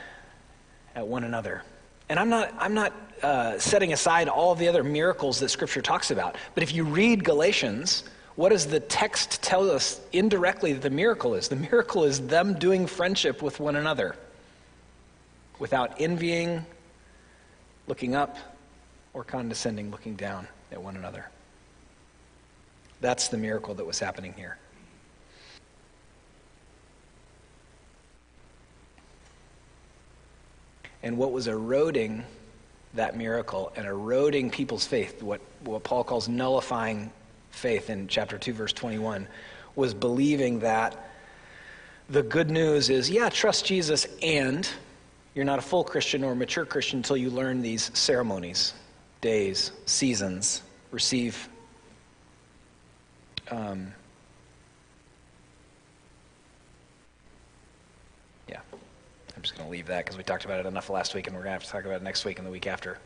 at 0.95 1.07
one 1.07 1.25
another. 1.25 1.63
And 2.09 2.19
I'm 2.19 2.31
not, 2.31 2.55
I'm 2.59 2.73
not 2.73 2.95
uh, 3.23 3.59
setting 3.59 3.93
aside 3.93 4.31
all 4.31 4.55
the 4.55 4.67
other 4.67 4.83
miracles 4.83 5.41
that 5.41 5.51
Scripture 5.51 5.83
talks 5.83 6.11
about. 6.11 6.37
But 6.55 6.63
if 6.63 6.75
you 6.75 6.85
read 6.85 7.23
Galatians, 7.23 8.05
what 8.37 8.49
does 8.49 8.67
the 8.67 8.81
text 8.81 9.43
tell 9.43 9.71
us 9.71 10.01
indirectly 10.13 10.73
that 10.73 10.81
the 10.81 10.89
miracle 10.89 11.35
is? 11.35 11.49
The 11.49 11.57
miracle 11.57 12.05
is 12.05 12.27
them 12.29 12.55
doing 12.59 12.87
friendship 12.87 13.43
with 13.43 13.61
one 13.61 13.77
another 13.77 14.17
without 15.59 16.01
envying, 16.01 16.65
looking 17.87 18.15
up, 18.15 18.39
or 19.17 19.25
condescending 19.25 19.91
looking 19.91 20.15
down 20.15 20.47
at 20.71 20.81
one 20.81 20.95
another. 20.95 21.31
That's 23.01 23.29
the 23.29 23.39
miracle 23.39 23.73
that 23.75 23.87
was 23.87 23.99
happening 23.99 24.35
here. 24.37 24.59
And 31.03 31.17
what 31.17 31.33
was 31.33 31.49
eroding 31.49 32.25
that 32.93 33.17
miracle 33.17 33.73
and 33.75 33.87
eroding 33.87 34.51
people's 34.51 34.87
faith, 34.87 35.23
what, 35.23 35.41
what 35.65 35.83
Paul 35.83 36.05
calls 36.05 36.29
nullifying 36.29 37.11
faith 37.53 37.89
in 37.89 38.09
chapter 38.09 38.37
2, 38.37 38.53
verse 38.53 38.73
21, 38.75 39.27
was 39.77 39.95
believing 39.95 40.59
that 40.59 41.09
the 42.11 42.23
good 42.23 42.51
news 42.51 42.91
is 42.91 43.09
yeah, 43.09 43.31
trust 43.31 43.65
Jesus, 43.65 44.07
and 44.21 44.69
you're 45.35 45.47
not 45.47 45.59
a 45.59 45.63
full 45.63 45.85
Christian 45.85 46.23
or 46.23 46.33
a 46.33 46.37
mature 46.37 46.67
Christian 46.67 46.99
until 46.99 47.17
you 47.17 47.31
learn 47.31 47.63
these 47.63 47.91
ceremonies 47.95 48.75
days, 49.21 49.73
seasons, 49.87 50.63
receive 50.91 51.49
um, 53.51 53.93
yeah, 58.49 58.61
I'm 59.37 59.43
just 59.43 59.57
going 59.57 59.67
to 59.67 59.71
leave 59.71 59.87
that 59.87 60.05
because 60.05 60.17
we 60.17 60.25
talked 60.25 60.45
about 60.45 60.61
it 60.61 60.67
enough 60.67 60.91
last 60.91 61.15
week 61.15 61.27
and 61.27 61.37
we're 61.37 61.43
going 61.43 61.51
to 61.51 61.53
have 61.53 61.65
to 61.65 61.71
talk 61.71 61.85
about 61.85 61.97
it 61.97 62.03
next 62.03 62.25
week 62.25 62.39
and 62.39 62.47
the 62.47 62.51
week 62.51 62.67
after. 62.67 62.99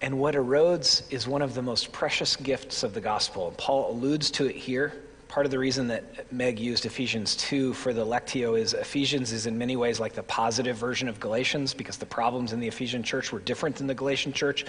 And 0.00 0.18
what 0.18 0.34
erodes 0.34 1.10
is 1.10 1.26
one 1.26 1.42
of 1.42 1.54
the 1.54 1.62
most 1.62 1.90
precious 1.90 2.36
gifts 2.36 2.82
of 2.82 2.94
the 2.94 3.00
gospel. 3.00 3.52
Paul 3.56 3.90
alludes 3.90 4.30
to 4.32 4.46
it 4.46 4.54
here. 4.54 4.92
Part 5.28 5.44
of 5.44 5.52
the 5.52 5.58
reason 5.58 5.88
that 5.88 6.32
Meg 6.32 6.58
used 6.58 6.86
Ephesians 6.86 7.36
2 7.36 7.74
for 7.74 7.92
the 7.92 8.04
Lectio 8.04 8.58
is 8.58 8.72
Ephesians 8.72 9.30
is 9.30 9.46
in 9.46 9.58
many 9.58 9.76
ways 9.76 10.00
like 10.00 10.14
the 10.14 10.22
positive 10.22 10.76
version 10.76 11.06
of 11.06 11.20
Galatians 11.20 11.74
because 11.74 11.98
the 11.98 12.06
problems 12.06 12.54
in 12.54 12.60
the 12.60 12.66
Ephesian 12.66 13.02
church 13.02 13.30
were 13.30 13.38
different 13.40 13.76
than 13.76 13.86
the 13.86 13.94
Galatian 13.94 14.32
church. 14.32 14.64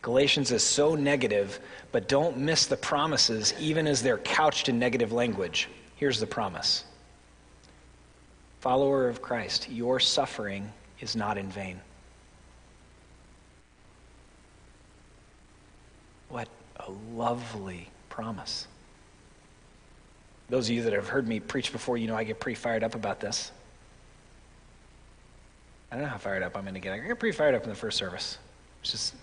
Galatians 0.00 0.52
is 0.52 0.62
so 0.62 0.94
negative, 0.94 1.60
but 1.92 2.08
don't 2.08 2.38
miss 2.38 2.64
the 2.64 2.78
promises 2.78 3.52
even 3.60 3.86
as 3.86 4.02
they're 4.02 4.18
couched 4.18 4.70
in 4.70 4.78
negative 4.78 5.12
language. 5.12 5.68
Here's 5.96 6.18
the 6.18 6.26
promise 6.26 6.84
Follower 8.60 9.06
of 9.06 9.20
Christ, 9.20 9.68
your 9.70 10.00
suffering 10.00 10.72
is 11.00 11.14
not 11.14 11.36
in 11.36 11.50
vain. 11.50 11.78
What 16.30 16.48
a 16.76 16.90
lovely 17.14 17.88
promise. 18.08 18.66
Those 20.50 20.68
of 20.68 20.74
you 20.74 20.82
that 20.82 20.92
have 20.92 21.08
heard 21.08 21.28
me 21.28 21.38
preach 21.38 21.70
before, 21.70 21.96
you 21.96 22.08
know 22.08 22.16
I 22.16 22.24
get 22.24 22.40
pretty 22.40 22.56
fired 22.56 22.82
up 22.82 22.96
about 22.96 23.20
this. 23.20 23.52
I 25.90 25.94
don't 25.94 26.04
know 26.04 26.10
how 26.10 26.18
fired 26.18 26.42
up 26.42 26.56
I'm 26.56 26.62
going 26.62 26.74
to 26.74 26.80
get. 26.80 26.92
I 26.92 26.98
get 26.98 27.18
pretty 27.20 27.36
fired 27.36 27.54
up 27.54 27.62
in 27.62 27.68
the 27.68 27.76
first 27.76 27.96
service. 27.96 28.36
It's 28.82 28.90
just. 28.90 29.14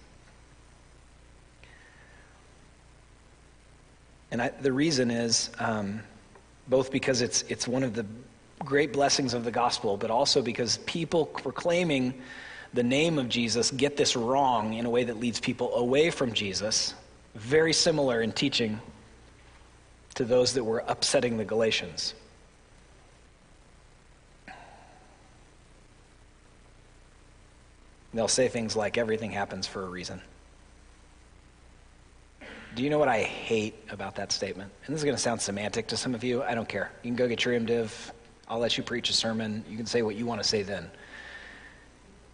And 4.31 4.41
I, 4.41 4.50
the 4.50 4.72
reason 4.72 5.12
is 5.12 5.50
um, 5.60 6.01
both 6.69 6.91
because 6.91 7.22
it's, 7.22 7.43
it's 7.43 7.67
one 7.67 7.84
of 7.84 7.93
the 7.93 8.05
great 8.60 8.93
blessings 8.93 9.34
of 9.34 9.43
the 9.43 9.51
gospel, 9.51 9.98
but 9.98 10.10
also 10.10 10.41
because 10.41 10.77
people 10.79 11.25
proclaiming 11.25 12.13
the 12.74 12.84
name 12.84 13.19
of 13.19 13.27
Jesus 13.27 13.72
get 13.72 13.98
this 13.98 14.15
wrong 14.15 14.74
in 14.74 14.86
a 14.86 14.89
way 14.89 15.03
that 15.03 15.19
leads 15.19 15.39
people 15.39 15.75
away 15.75 16.10
from 16.10 16.34
Jesus. 16.34 16.93
Very 17.36 17.74
similar 17.74 18.22
in 18.22 18.31
teaching 18.31 18.79
to 20.18 20.26
those 20.26 20.56
that 20.56 20.64
were 20.64 20.84
upsetting 20.88 21.38
the 21.38 21.46
Galatians. 21.46 22.16
They'll 28.16 28.28
say 28.28 28.48
things 28.48 28.76
like, 28.76 28.98
everything 28.98 29.30
happens 29.30 29.68
for 29.68 29.84
a 29.84 29.88
reason. 29.88 30.20
Do 32.74 32.82
you 32.82 32.90
know 32.90 32.98
what 32.98 33.10
I 33.10 33.22
hate 33.22 33.76
about 33.92 34.16
that 34.16 34.32
statement? 34.32 34.72
And 34.88 34.96
this 34.96 35.02
is 35.02 35.06
going 35.06 35.16
to 35.16 35.22
sound 35.22 35.40
semantic 35.40 35.86
to 35.90 35.98
some 35.98 36.16
of 36.16 36.24
you. 36.24 36.42
I 36.42 36.56
don't 36.56 36.68
care. 36.68 36.92
You 37.04 37.10
can 37.10 37.16
go 37.16 37.28
get 37.28 37.46
your 37.46 37.54
MDiv. 37.54 37.92
I'll 38.48 38.58
let 38.58 38.76
you 38.76 38.84
preach 38.84 39.12
a 39.12 39.14
sermon. 39.14 39.64
You 39.70 39.78
can 39.78 39.86
say 39.86 40.02
what 40.02 40.16
you 40.16 40.26
want 40.26 40.42
to 40.42 40.48
say 40.48 40.64
then. 40.64 40.90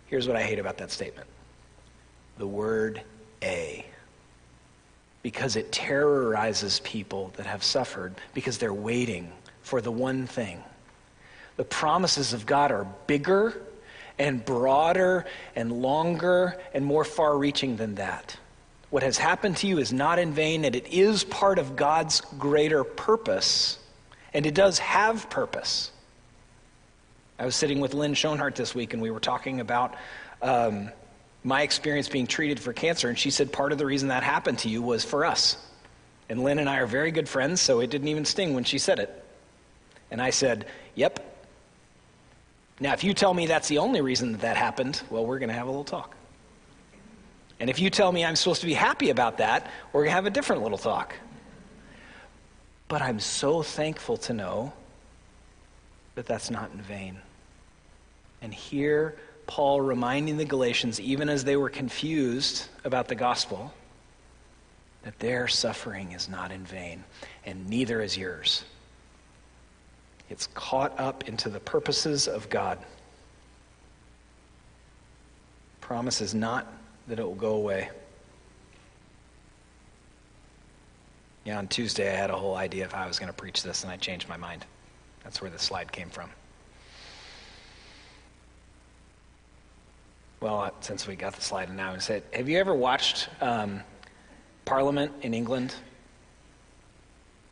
Here's 0.05 0.25
what 0.25 0.37
I 0.37 0.43
hate 0.43 0.59
about 0.59 0.77
that 0.77 0.89
statement 0.89 1.27
the 2.37 2.47
word 2.47 3.01
a 3.43 3.85
because 5.23 5.55
it 5.55 5.71
terrorizes 5.71 6.81
people 6.81 7.33
that 7.37 7.45
have 7.47 7.63
suffered 7.63 8.13
because 8.33 8.59
they're 8.59 8.73
waiting 8.73 9.31
for 9.63 9.81
the 9.81 9.91
one 9.91 10.27
thing. 10.27 10.61
The 11.55 11.63
promises 11.63 12.33
of 12.33 12.45
God 12.45 12.71
are 12.71 12.85
bigger 13.07 13.59
and 14.19 14.43
broader 14.43 15.25
and 15.55 15.71
longer 15.71 16.57
and 16.73 16.85
more 16.85 17.05
far 17.05 17.37
reaching 17.37 17.77
than 17.77 17.95
that. 17.95 18.37
What 18.89 19.01
has 19.01 19.17
happened 19.17 19.57
to 19.57 19.67
you 19.67 19.79
is 19.79 19.91
not 19.91 20.19
in 20.19 20.33
vain, 20.33 20.65
and 20.65 20.75
it 20.75 20.93
is 20.93 21.23
part 21.23 21.57
of 21.57 21.75
God's 21.75 22.21
greater 22.37 22.83
purpose, 22.83 23.79
and 24.33 24.45
it 24.45 24.53
does 24.53 24.77
have 24.79 25.29
purpose. 25.31 25.91
I 27.39 27.45
was 27.45 27.55
sitting 27.55 27.79
with 27.79 27.95
Lynn 27.95 28.13
Schoenhart 28.13 28.55
this 28.55 28.75
week, 28.75 28.93
and 28.93 29.01
we 29.01 29.09
were 29.09 29.19
talking 29.19 29.61
about 29.61 29.95
um, 30.43 30.91
my 31.43 31.61
experience 31.61 32.07
being 32.07 32.27
treated 32.27 32.59
for 32.59 32.73
cancer, 32.73 33.09
and 33.09 33.19
she 33.19 33.29
said 33.29 33.51
part 33.51 33.71
of 33.71 33.77
the 33.77 33.85
reason 33.85 34.09
that 34.09 34.23
happened 34.23 34.59
to 34.59 34.69
you 34.69 34.81
was 34.81 35.03
for 35.03 35.25
us. 35.25 35.57
And 36.29 36.43
Lynn 36.43 36.59
and 36.59 36.69
I 36.69 36.77
are 36.77 36.87
very 36.87 37.11
good 37.11 37.27
friends, 37.27 37.59
so 37.59 37.81
it 37.81 37.89
didn't 37.89 38.07
even 38.07 38.25
sting 38.25 38.53
when 38.53 38.63
she 38.63 38.77
said 38.77 38.99
it. 38.99 39.23
And 40.09 40.21
I 40.21 40.29
said, 40.29 40.67
Yep. 40.95 41.29
Now, 42.79 42.93
if 42.93 43.03
you 43.03 43.13
tell 43.13 43.33
me 43.33 43.45
that's 43.45 43.67
the 43.67 43.77
only 43.77 44.01
reason 44.01 44.31
that 44.31 44.41
that 44.41 44.57
happened, 44.57 45.01
well, 45.09 45.25
we're 45.25 45.39
going 45.39 45.49
to 45.49 45.55
have 45.55 45.67
a 45.67 45.69
little 45.69 45.83
talk. 45.83 46.15
And 47.59 47.69
if 47.69 47.79
you 47.79 47.89
tell 47.89 48.11
me 48.11 48.25
I'm 48.25 48.35
supposed 48.35 48.61
to 48.61 48.67
be 48.67 48.73
happy 48.73 49.09
about 49.09 49.37
that, 49.37 49.69
we're 49.91 50.01
going 50.01 50.11
to 50.11 50.15
have 50.15 50.25
a 50.25 50.31
different 50.31 50.63
little 50.63 50.77
talk. 50.77 51.15
But 52.87 53.01
I'm 53.01 53.19
so 53.19 53.61
thankful 53.61 54.17
to 54.17 54.33
know 54.33 54.73
that 56.15 56.25
that's 56.25 56.49
not 56.49 56.71
in 56.71 56.81
vain. 56.81 57.19
And 58.41 58.53
here, 58.53 59.17
Paul 59.47 59.81
reminding 59.81 60.37
the 60.37 60.45
Galatians, 60.45 60.99
even 60.99 61.29
as 61.29 61.43
they 61.43 61.55
were 61.55 61.69
confused 61.69 62.67
about 62.83 63.07
the 63.07 63.15
gospel, 63.15 63.73
that 65.03 65.19
their 65.19 65.47
suffering 65.47 66.13
is 66.13 66.29
not 66.29 66.51
in 66.51 66.63
vain, 66.65 67.03
and 67.45 67.69
neither 67.69 68.01
is 68.01 68.17
yours. 68.17 68.63
It's 70.29 70.47
caught 70.47 70.97
up 70.99 71.27
into 71.27 71.49
the 71.49 71.59
purposes 71.59 72.27
of 72.27 72.49
God. 72.49 72.79
Promise 75.81 76.21
is 76.21 76.33
not 76.33 76.71
that 77.07 77.19
it 77.19 77.23
will 77.23 77.35
go 77.35 77.55
away. 77.55 77.89
Yeah, 81.43 81.57
on 81.57 81.67
Tuesday 81.67 82.11
I 82.11 82.15
had 82.15 82.29
a 82.29 82.37
whole 82.37 82.55
idea 82.55 82.85
of 82.85 82.93
how 82.93 83.03
I 83.03 83.07
was 83.07 83.19
going 83.19 83.27
to 83.27 83.33
preach 83.33 83.63
this, 83.63 83.83
and 83.83 83.91
I 83.91 83.97
changed 83.97 84.29
my 84.29 84.37
mind. 84.37 84.65
That's 85.25 85.41
where 85.41 85.51
the 85.51 85.59
slide 85.59 85.91
came 85.91 86.09
from. 86.09 86.29
Well, 90.43 90.73
since 90.81 91.07
we 91.07 91.15
got 91.15 91.35
the 91.35 91.41
slide 91.41 91.73
now, 91.73 91.93
and 91.93 92.01
said, 92.01 92.21
have 92.33 92.49
you 92.49 92.57
ever 92.57 92.75
watched 92.75 93.29
um, 93.39 93.79
Parliament 94.65 95.13
in 95.21 95.33
England? 95.33 95.73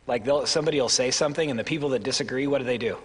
Like 0.08 0.28
somebody 0.44 0.82
will 0.82 0.90
say 0.90 1.10
something, 1.10 1.50
and 1.50 1.58
the 1.58 1.64
people 1.64 1.88
that 1.90 2.04
disagree, 2.04 2.48
what 2.48 2.58
do 2.58 2.66
they 2.66 2.78
do? 2.78 2.98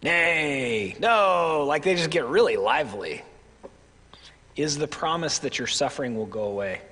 Nay, 0.00 0.94
no, 1.00 1.64
like 1.66 1.82
they 1.82 1.96
just 1.96 2.10
get 2.10 2.24
really 2.26 2.56
lively. 2.56 3.22
Is 4.54 4.78
the 4.78 4.86
promise 4.86 5.40
that 5.40 5.58
your 5.58 5.66
suffering 5.66 6.14
will 6.16 6.26
go 6.26 6.44
away? 6.44 6.82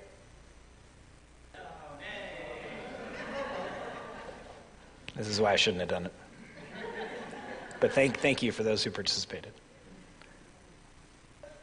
This 5.15 5.29
is 5.29 5.41
why 5.41 5.53
I 5.53 5.57
shouldn't 5.57 5.83
have 5.83 5.89
done 5.89 6.07
it. 6.07 6.13
But 7.79 7.93
thank, 7.93 8.19
thank 8.19 8.43
you 8.43 8.51
for 8.51 8.65
those 8.65 8.83
who 8.83 8.91
participated. 8.91 9.53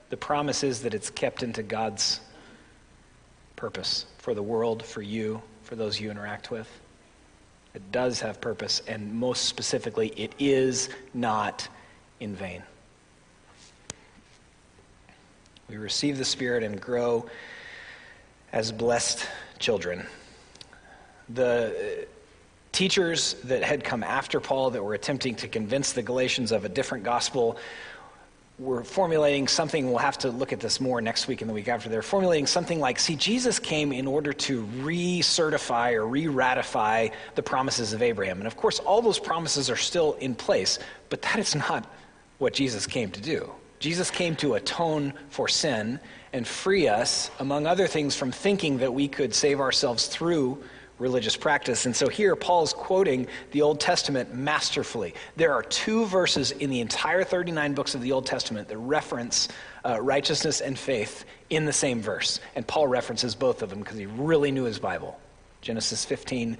The 0.09 0.17
promise 0.17 0.63
is 0.63 0.81
that 0.83 0.93
it's 0.93 1.09
kept 1.09 1.43
into 1.43 1.63
God's 1.63 2.21
purpose 3.55 4.05
for 4.17 4.33
the 4.33 4.43
world, 4.43 4.85
for 4.85 5.01
you, 5.01 5.41
for 5.63 5.75
those 5.75 5.99
you 5.99 6.09
interact 6.09 6.49
with. 6.49 6.69
It 7.73 7.91
does 7.91 8.21
have 8.21 8.39
purpose, 8.39 8.81
and 8.87 9.13
most 9.13 9.45
specifically, 9.45 10.09
it 10.15 10.33
is 10.39 10.89
not 11.13 11.67
in 12.19 12.35
vain. 12.35 12.63
We 15.69 15.77
receive 15.77 16.17
the 16.17 16.25
Spirit 16.25 16.63
and 16.63 16.79
grow 16.79 17.29
as 18.53 18.71
blessed 18.71 19.27
children. 19.59 20.05
The 21.29 22.07
teachers 22.71 23.33
that 23.43 23.63
had 23.63 23.83
come 23.83 24.03
after 24.03 24.39
Paul 24.39 24.69
that 24.71 24.81
were 24.81 24.93
attempting 24.93 25.35
to 25.35 25.47
convince 25.47 25.91
the 25.91 26.01
Galatians 26.01 26.53
of 26.53 26.63
a 26.63 26.69
different 26.69 27.03
gospel 27.03 27.57
were 28.59 28.83
formulating 28.83 29.47
something, 29.47 29.87
we'll 29.87 29.99
have 29.99 30.17
to 30.17 30.31
look 30.31 30.51
at 30.51 30.59
this 30.59 30.81
more 30.81 30.99
next 30.99 31.27
week 31.27 31.41
and 31.41 31.49
the 31.49 31.53
week 31.53 31.67
after. 31.67 31.89
They're 31.89 32.01
formulating 32.01 32.47
something 32.47 32.79
like 32.79 32.97
see, 32.97 33.15
Jesus 33.15 33.59
came 33.59 33.91
in 33.91 34.07
order 34.07 34.33
to 34.33 34.65
recertify 34.79 35.93
or 35.93 36.07
re 36.07 36.27
ratify 36.27 37.09
the 37.35 37.43
promises 37.43 37.93
of 37.93 38.01
Abraham. 38.01 38.39
And 38.39 38.47
of 38.47 38.57
course, 38.57 38.79
all 38.79 39.01
those 39.01 39.19
promises 39.19 39.69
are 39.69 39.75
still 39.75 40.13
in 40.13 40.33
place, 40.33 40.79
but 41.09 41.21
that 41.21 41.37
is 41.37 41.53
not 41.53 41.87
what 42.39 42.53
Jesus 42.53 42.87
came 42.87 43.11
to 43.11 43.21
do. 43.21 43.51
Jesus 43.79 44.09
came 44.09 44.35
to 44.37 44.55
atone 44.55 45.13
for 45.29 45.47
sin 45.47 45.99
and 46.33 46.47
free 46.47 46.87
us, 46.87 47.29
among 47.39 47.67
other 47.67 47.85
things, 47.85 48.15
from 48.15 48.31
thinking 48.31 48.79
that 48.79 48.91
we 48.91 49.07
could 49.07 49.35
save 49.35 49.59
ourselves 49.59 50.07
through 50.07 50.63
religious 50.99 51.37
practice. 51.37 51.85
And 51.85 51.95
so 51.95 52.07
here, 52.07 52.35
Paul's 52.35 52.73
quoting 52.73 53.27
the 53.51 53.61
Old 53.61 53.79
Testament 53.79 54.33
masterfully. 54.33 55.13
There 55.35 55.53
are 55.53 55.63
two 55.63 56.05
verses 56.05 56.51
in 56.51 56.69
the 56.69 56.81
entire 56.81 57.23
39 57.23 57.73
books 57.73 57.95
of 57.95 58.01
the 58.01 58.11
Old 58.11 58.25
Testament 58.25 58.67
that 58.67 58.77
reference 58.77 59.47
uh, 59.85 60.01
righteousness 60.01 60.61
and 60.61 60.77
faith 60.77 61.25
in 61.49 61.65
the 61.65 61.73
same 61.73 62.01
verse. 62.01 62.39
And 62.55 62.65
Paul 62.65 62.87
references 62.87 63.35
both 63.35 63.61
of 63.61 63.69
them 63.69 63.79
because 63.79 63.97
he 63.97 64.05
really 64.05 64.51
knew 64.51 64.63
his 64.63 64.79
Bible 64.79 65.19
Genesis 65.61 66.05
15, 66.05 66.57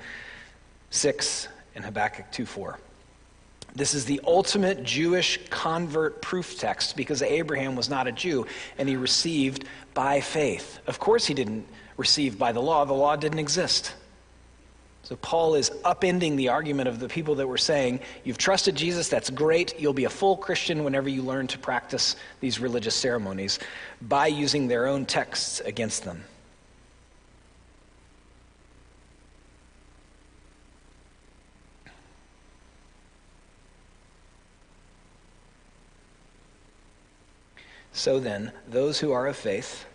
6, 0.90 1.48
and 1.76 1.86
Habakkuk 1.86 2.32
2, 2.32 2.46
4. 2.46 2.80
This 3.76 3.94
is 3.94 4.06
the 4.06 4.20
ultimate 4.26 4.84
Jewish 4.84 5.40
convert 5.50 6.22
proof 6.22 6.58
text 6.58 6.98
because 6.98 7.22
Abraham 7.22 7.76
was 7.76 7.90
not 7.90 8.08
a 8.08 8.12
Jew 8.12 8.48
and 8.78 8.90
he 8.90 8.96
received 8.96 9.66
by 9.94 10.20
faith. 10.20 10.80
Of 10.88 11.00
course, 11.00 11.28
he 11.28 11.36
didn't 11.36 11.68
receive 11.96 12.40
by 12.40 12.52
the 12.52 12.62
law, 12.62 12.86
the 12.86 12.94
law 12.94 13.16
didn't 13.16 13.40
exist. 13.40 13.94
So 15.08 15.16
Paul 15.16 15.56
is 15.56 15.70
upending 15.86 16.36
the 16.36 16.50
argument 16.50 16.90
of 16.90 17.00
the 17.00 17.08
people 17.08 17.36
that 17.36 17.48
were 17.48 17.58
saying, 17.58 18.02
You've 18.26 18.38
trusted 18.38 18.76
Jesus, 18.76 19.08
that's 19.08 19.30
great. 19.30 19.80
You'll 19.80 19.94
be 19.94 20.04
a 20.04 20.10
full 20.10 20.36
Christian 20.36 20.84
whenever 20.84 21.08
you 21.08 21.22
learn 21.22 21.48
to 21.48 21.58
practice 21.58 22.18
these 22.42 22.60
religious 22.60 22.94
ceremonies 22.94 23.58
by 24.02 24.28
using 24.28 24.68
their 24.68 24.86
own 24.86 25.06
texts 25.06 25.62
against 25.62 26.04
them. 26.04 26.26
So 37.94 38.20
then, 38.20 38.52
those 38.68 39.00
who 39.00 39.14
are 39.14 39.28
of 39.28 39.38
faith 39.38 39.86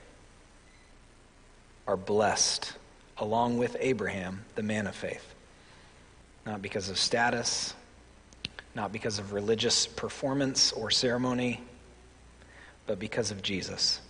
are 1.87 1.99
blessed 1.99 2.79
along 3.23 3.57
with 3.57 3.77
Abraham, 3.79 4.45
the 4.57 4.65
man 4.65 4.89
of 4.89 4.97
faith. 4.97 5.35
Not 6.45 6.61
because 6.61 6.91
of 6.91 6.99
status, 6.99 7.73
not 8.75 8.93
because 8.93 9.21
of 9.21 9.33
religious 9.33 9.87
performance 9.87 10.73
or 10.73 10.91
ceremony, 10.91 11.63
but 12.89 12.99
because 12.99 13.31
of 13.31 13.41
Jesus. 13.41 14.01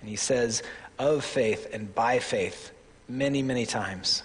And 0.00 0.08
he 0.08 0.16
says, 0.16 0.62
of 0.98 1.22
faith 1.22 1.68
and 1.70 1.94
by 1.94 2.18
faith, 2.18 2.72
many, 3.08 3.42
many 3.42 3.66
times. 3.66 4.22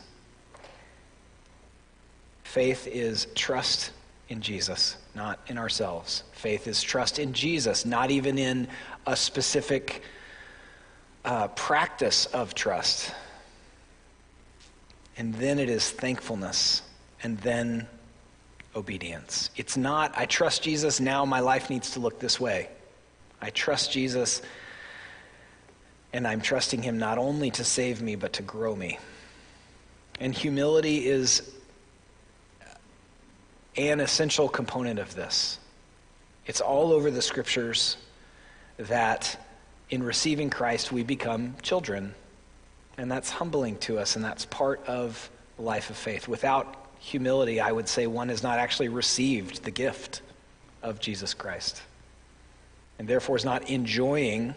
Faith 2.45 2.87
is 2.87 3.27
trust 3.35 3.91
in 4.29 4.39
Jesus, 4.39 4.95
not 5.13 5.41
in 5.47 5.57
ourselves. 5.57 6.23
Faith 6.31 6.67
is 6.67 6.81
trust 6.81 7.19
in 7.19 7.33
Jesus, 7.33 7.85
not 7.85 8.11
even 8.11 8.37
in 8.37 8.69
a 9.05 9.15
specific 9.17 10.03
uh, 11.25 11.49
practice 11.49 12.27
of 12.27 12.55
trust 12.55 13.11
and 15.17 15.33
then 15.35 15.59
it 15.59 15.69
is 15.69 15.91
thankfulness, 15.91 16.81
and 17.23 17.37
then 17.39 17.87
obedience. 18.75 19.49
It's 19.55 19.77
not, 19.77 20.13
I 20.17 20.25
trust 20.25 20.63
Jesus, 20.63 20.99
now 20.99 21.25
my 21.25 21.39
life 21.39 21.69
needs 21.69 21.91
to 21.91 21.99
look 21.99 22.19
this 22.19 22.39
way. 22.39 22.69
I 23.41 23.49
trust 23.49 23.91
Jesus, 23.91 24.41
and 26.11 26.27
I'm 26.27 26.41
trusting 26.41 26.81
him 26.81 26.97
not 26.97 27.17
only 27.17 27.51
to 27.51 27.63
save 27.63 28.01
me, 28.01 28.15
but 28.15 28.33
to 28.33 28.43
grow 28.43 28.75
me. 28.75 28.99
And 30.19 30.33
humility 30.33 31.07
is 31.07 31.51
an 33.77 33.99
essential 33.99 34.47
component 34.47 34.99
of 34.99 35.15
this. 35.15 35.59
It's 36.45 36.61
all 36.61 36.91
over 36.91 37.11
the 37.11 37.21
scriptures 37.21 37.97
that 38.77 39.37
in 39.89 40.03
receiving 40.03 40.49
Christ, 40.49 40.91
we 40.91 41.03
become 41.03 41.55
children 41.61 42.13
and 42.97 43.11
that's 43.11 43.29
humbling 43.29 43.77
to 43.79 43.99
us, 43.99 44.15
and 44.15 44.23
that's 44.23 44.45
part 44.45 44.85
of 44.87 45.29
life 45.57 45.89
of 45.89 45.97
faith. 45.97 46.27
Without 46.27 46.87
humility, 46.99 47.59
I 47.59 47.71
would 47.71 47.87
say 47.87 48.07
one 48.07 48.29
has 48.29 48.41
not 48.41 48.57
actually 48.57 48.89
received 48.89 49.63
the 49.63 49.71
gift 49.71 50.21
of 50.81 50.99
Jesus 50.99 51.33
Christ, 51.33 51.81
and 52.97 53.07
therefore 53.07 53.35
is 53.35 53.45
not 53.45 53.69
enjoying 53.69 54.55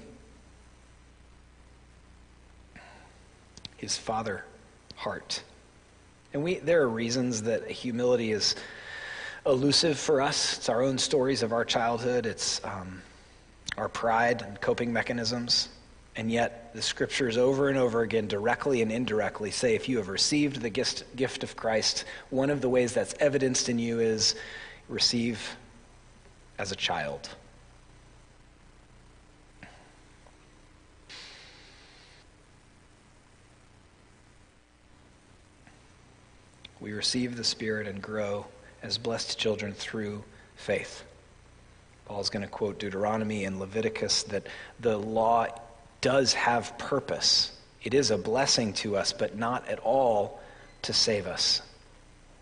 his 3.76 3.96
Father 3.96 4.44
heart. 4.96 5.42
And 6.32 6.42
we, 6.42 6.56
there 6.56 6.82
are 6.82 6.88
reasons 6.88 7.42
that 7.44 7.70
humility 7.70 8.32
is 8.32 8.54
elusive 9.46 9.98
for 9.98 10.20
us. 10.20 10.58
It's 10.58 10.68
our 10.68 10.82
own 10.82 10.98
stories 10.98 11.42
of 11.42 11.52
our 11.52 11.64
childhood, 11.64 12.26
it's 12.26 12.62
um, 12.64 13.02
our 13.76 13.88
pride 13.88 14.42
and 14.42 14.60
coping 14.60 14.92
mechanisms. 14.92 15.68
And 16.18 16.32
yet, 16.32 16.74
the 16.74 16.82
scriptures 16.82 17.38
over 17.38 17.68
and 17.68 17.78
over 17.78 18.02
again, 18.02 18.26
directly 18.26 18.82
and 18.82 18.90
indirectly, 18.90 19.52
say 19.52 19.76
if 19.76 19.88
you 19.88 19.98
have 19.98 20.08
received 20.08 20.60
the 20.60 20.68
gift, 20.68 21.04
gift 21.14 21.44
of 21.44 21.54
Christ, 21.54 22.04
one 22.30 22.50
of 22.50 22.60
the 22.60 22.68
ways 22.68 22.92
that's 22.92 23.14
evidenced 23.20 23.68
in 23.68 23.78
you 23.78 24.00
is 24.00 24.34
receive 24.88 25.56
as 26.58 26.72
a 26.72 26.76
child. 26.76 27.28
We 36.80 36.94
receive 36.94 37.36
the 37.36 37.44
Spirit 37.44 37.86
and 37.86 38.02
grow 38.02 38.46
as 38.82 38.98
blessed 38.98 39.38
children 39.38 39.72
through 39.72 40.24
faith. 40.56 41.04
Paul's 42.06 42.28
going 42.28 42.42
to 42.42 42.48
quote 42.48 42.80
Deuteronomy 42.80 43.44
and 43.44 43.60
Leviticus 43.60 44.24
that 44.24 44.48
the 44.80 44.98
law 44.98 45.46
does 46.00 46.34
have 46.34 46.76
purpose. 46.78 47.52
It 47.82 47.94
is 47.94 48.10
a 48.10 48.18
blessing 48.18 48.72
to 48.74 48.96
us, 48.96 49.12
but 49.12 49.36
not 49.36 49.66
at 49.68 49.78
all 49.80 50.40
to 50.82 50.92
save 50.92 51.26
us. 51.26 51.62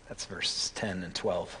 That's 0.09 0.25
verses 0.25 0.71
10 0.75 1.03
and 1.03 1.13
12. 1.13 1.57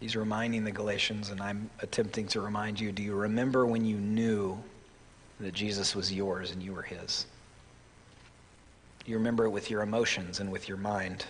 He's 0.00 0.16
reminding 0.16 0.64
the 0.64 0.72
Galatians, 0.72 1.30
and 1.30 1.40
I'm 1.40 1.70
attempting 1.80 2.26
to 2.28 2.40
remind 2.40 2.80
you 2.80 2.90
do 2.90 3.04
you 3.04 3.14
remember 3.14 3.66
when 3.66 3.84
you 3.84 3.96
knew 3.96 4.58
that 5.38 5.54
Jesus 5.54 5.94
was 5.94 6.12
yours 6.12 6.50
and 6.50 6.60
you 6.60 6.72
were 6.72 6.82
his? 6.82 7.26
You 9.06 9.16
remember 9.16 9.44
it 9.44 9.50
with 9.50 9.70
your 9.70 9.82
emotions 9.82 10.40
and 10.40 10.50
with 10.50 10.68
your 10.68 10.78
mind. 10.78 11.24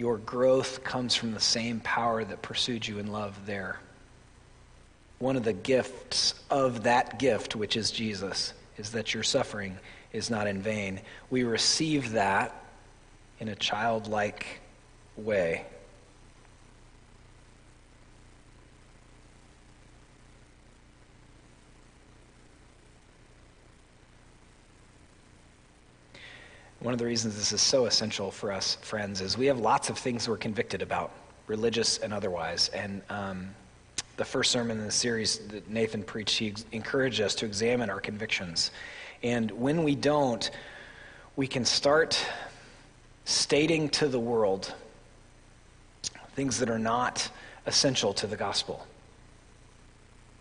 Your 0.00 0.16
growth 0.16 0.82
comes 0.82 1.14
from 1.14 1.32
the 1.32 1.40
same 1.40 1.78
power 1.80 2.24
that 2.24 2.40
pursued 2.40 2.88
you 2.88 3.00
in 3.00 3.12
love 3.12 3.44
there. 3.44 3.80
One 5.18 5.36
of 5.36 5.44
the 5.44 5.52
gifts 5.52 6.42
of 6.48 6.84
that 6.84 7.18
gift, 7.18 7.54
which 7.54 7.76
is 7.76 7.90
Jesus, 7.90 8.54
is 8.78 8.92
that 8.92 9.12
your 9.12 9.22
suffering 9.22 9.76
is 10.14 10.30
not 10.30 10.46
in 10.46 10.62
vain. 10.62 11.02
We 11.28 11.42
receive 11.42 12.12
that 12.12 12.64
in 13.40 13.48
a 13.48 13.54
childlike 13.54 14.46
way. 15.18 15.66
One 26.80 26.94
of 26.94 26.98
the 26.98 27.04
reasons 27.04 27.36
this 27.36 27.52
is 27.52 27.60
so 27.60 27.84
essential 27.84 28.30
for 28.30 28.50
us, 28.50 28.76
friends, 28.80 29.20
is 29.20 29.36
we 29.36 29.46
have 29.46 29.58
lots 29.58 29.90
of 29.90 29.98
things 29.98 30.26
we're 30.26 30.38
convicted 30.38 30.80
about, 30.80 31.10
religious 31.46 31.98
and 31.98 32.12
otherwise. 32.12 32.70
And 32.70 33.02
um, 33.10 33.50
the 34.16 34.24
first 34.24 34.50
sermon 34.50 34.78
in 34.78 34.86
the 34.86 34.90
series 34.90 35.38
that 35.48 35.68
Nathan 35.68 36.02
preached, 36.02 36.38
he 36.38 36.54
encouraged 36.72 37.20
us 37.20 37.34
to 37.36 37.44
examine 37.44 37.90
our 37.90 38.00
convictions. 38.00 38.70
And 39.22 39.50
when 39.50 39.84
we 39.84 39.94
don't, 39.94 40.50
we 41.36 41.46
can 41.46 41.66
start 41.66 42.24
stating 43.26 43.90
to 43.90 44.08
the 44.08 44.18
world 44.18 44.74
things 46.34 46.58
that 46.60 46.70
are 46.70 46.78
not 46.78 47.28
essential 47.66 48.14
to 48.14 48.26
the 48.26 48.36
gospel. 48.36 48.86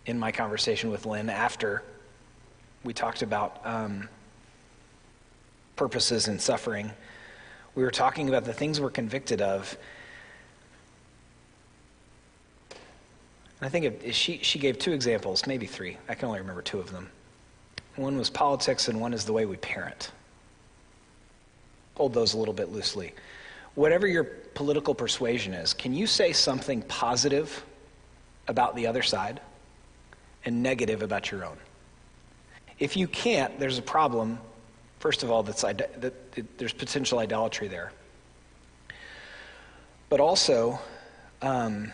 In 0.06 0.17
my 0.17 0.32
conversation 0.32 0.89
with 0.89 1.06
Lynn 1.06 1.30
after 1.30 1.84
we 2.86 2.93
talked 2.93 3.23
about 3.23 3.60
um, 3.65 4.08
purposes 5.79 6.27
in 6.27 6.37
suffering. 6.37 6.91
We 7.73 7.83
were 7.83 7.89
talking 7.89 8.27
about 8.27 8.43
the 8.43 8.51
things 8.51 8.81
we're 8.81 8.89
convicted 8.89 9.41
of. 9.41 9.77
I 13.61 13.69
think 13.69 13.85
it, 13.85 14.13
she, 14.13 14.39
she 14.41 14.59
gave 14.59 14.77
two 14.77 14.91
examples, 14.91 15.47
maybe 15.47 15.65
three. 15.65 15.95
I 16.09 16.15
can 16.15 16.27
only 16.27 16.41
remember 16.41 16.61
two 16.61 16.79
of 16.79 16.91
them. 16.91 17.09
One 17.95 18.17
was 18.17 18.29
politics, 18.29 18.89
and 18.89 18.99
one 18.99 19.13
is 19.13 19.23
the 19.23 19.31
way 19.31 19.45
we 19.45 19.55
parent. 19.55 20.11
Hold 21.95 22.13
those 22.13 22.33
a 22.33 22.37
little 22.37 22.53
bit 22.53 22.73
loosely. 22.73 23.13
Whatever 23.75 24.05
your 24.05 24.25
political 24.25 24.93
persuasion 24.93 25.53
is, 25.53 25.73
can 25.73 25.93
you 25.93 26.07
say 26.07 26.33
something 26.33 26.81
positive 26.83 27.63
about 28.49 28.75
the 28.75 28.85
other 28.85 29.01
side 29.01 29.39
and 30.43 30.61
negative 30.61 31.03
about 31.03 31.31
your 31.31 31.45
own? 31.45 31.57
If 32.79 32.97
you 32.97 33.07
can't, 33.07 33.57
there's 33.61 33.77
a 33.77 33.81
problem 33.81 34.39
First 34.99 35.23
of 35.23 35.31
all, 35.31 35.43
that's, 35.43 35.62
that, 35.62 36.57
there's 36.57 36.73
potential 36.73 37.19
idolatry 37.19 37.69
there. 37.69 37.91
But 40.09 40.19
also, 40.19 40.79
um, 41.41 41.91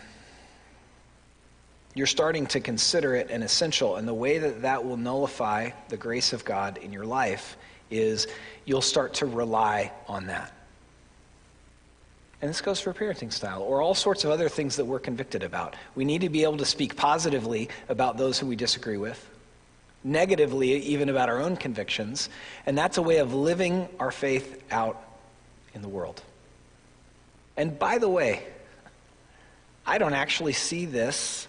you're 1.94 2.06
starting 2.06 2.46
to 2.48 2.60
consider 2.60 3.14
it 3.14 3.30
an 3.30 3.42
essential. 3.42 3.96
And 3.96 4.08
the 4.08 4.14
way 4.14 4.38
that 4.38 4.62
that 4.62 4.84
will 4.84 4.96
nullify 4.96 5.70
the 5.88 5.96
grace 5.96 6.32
of 6.32 6.44
God 6.44 6.78
in 6.78 6.92
your 6.92 7.06
life 7.06 7.56
is 7.90 8.26
you'll 8.64 8.82
start 8.82 9.14
to 9.14 9.26
rely 9.26 9.92
on 10.08 10.26
that. 10.26 10.52
And 12.42 12.50
this 12.50 12.60
goes 12.60 12.80
for 12.80 12.92
parenting 12.92 13.32
style 13.32 13.62
or 13.62 13.80
all 13.80 13.94
sorts 13.94 14.24
of 14.24 14.30
other 14.30 14.48
things 14.48 14.76
that 14.76 14.84
we're 14.84 14.98
convicted 14.98 15.42
about. 15.42 15.76
We 15.94 16.04
need 16.04 16.22
to 16.22 16.28
be 16.28 16.42
able 16.42 16.58
to 16.58 16.66
speak 16.66 16.96
positively 16.96 17.68
about 17.88 18.18
those 18.18 18.38
who 18.38 18.46
we 18.46 18.56
disagree 18.56 18.98
with 18.98 19.30
negatively 20.06 20.72
even 20.76 21.08
about 21.08 21.28
our 21.28 21.40
own 21.40 21.56
convictions, 21.56 22.30
and 22.64 22.78
that's 22.78 22.96
a 22.96 23.02
way 23.02 23.18
of 23.18 23.34
living 23.34 23.88
our 23.98 24.12
faith 24.12 24.62
out 24.70 25.02
in 25.74 25.82
the 25.82 25.88
world. 25.88 26.22
And 27.56 27.78
by 27.78 27.98
the 27.98 28.08
way, 28.08 28.44
I 29.84 29.98
don't 29.98 30.14
actually 30.14 30.52
see 30.52 30.86
this 30.86 31.48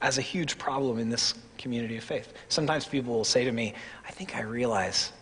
as 0.00 0.18
a 0.18 0.22
huge 0.22 0.58
problem 0.58 0.98
in 0.98 1.08
this 1.08 1.34
community 1.58 1.96
of 1.96 2.04
faith. 2.04 2.32
Sometimes 2.48 2.86
people 2.86 3.14
will 3.14 3.24
say 3.24 3.44
to 3.44 3.52
me, 3.52 3.74
I 4.06 4.10
think 4.12 4.36
I 4.36 4.42
realize 4.42 5.12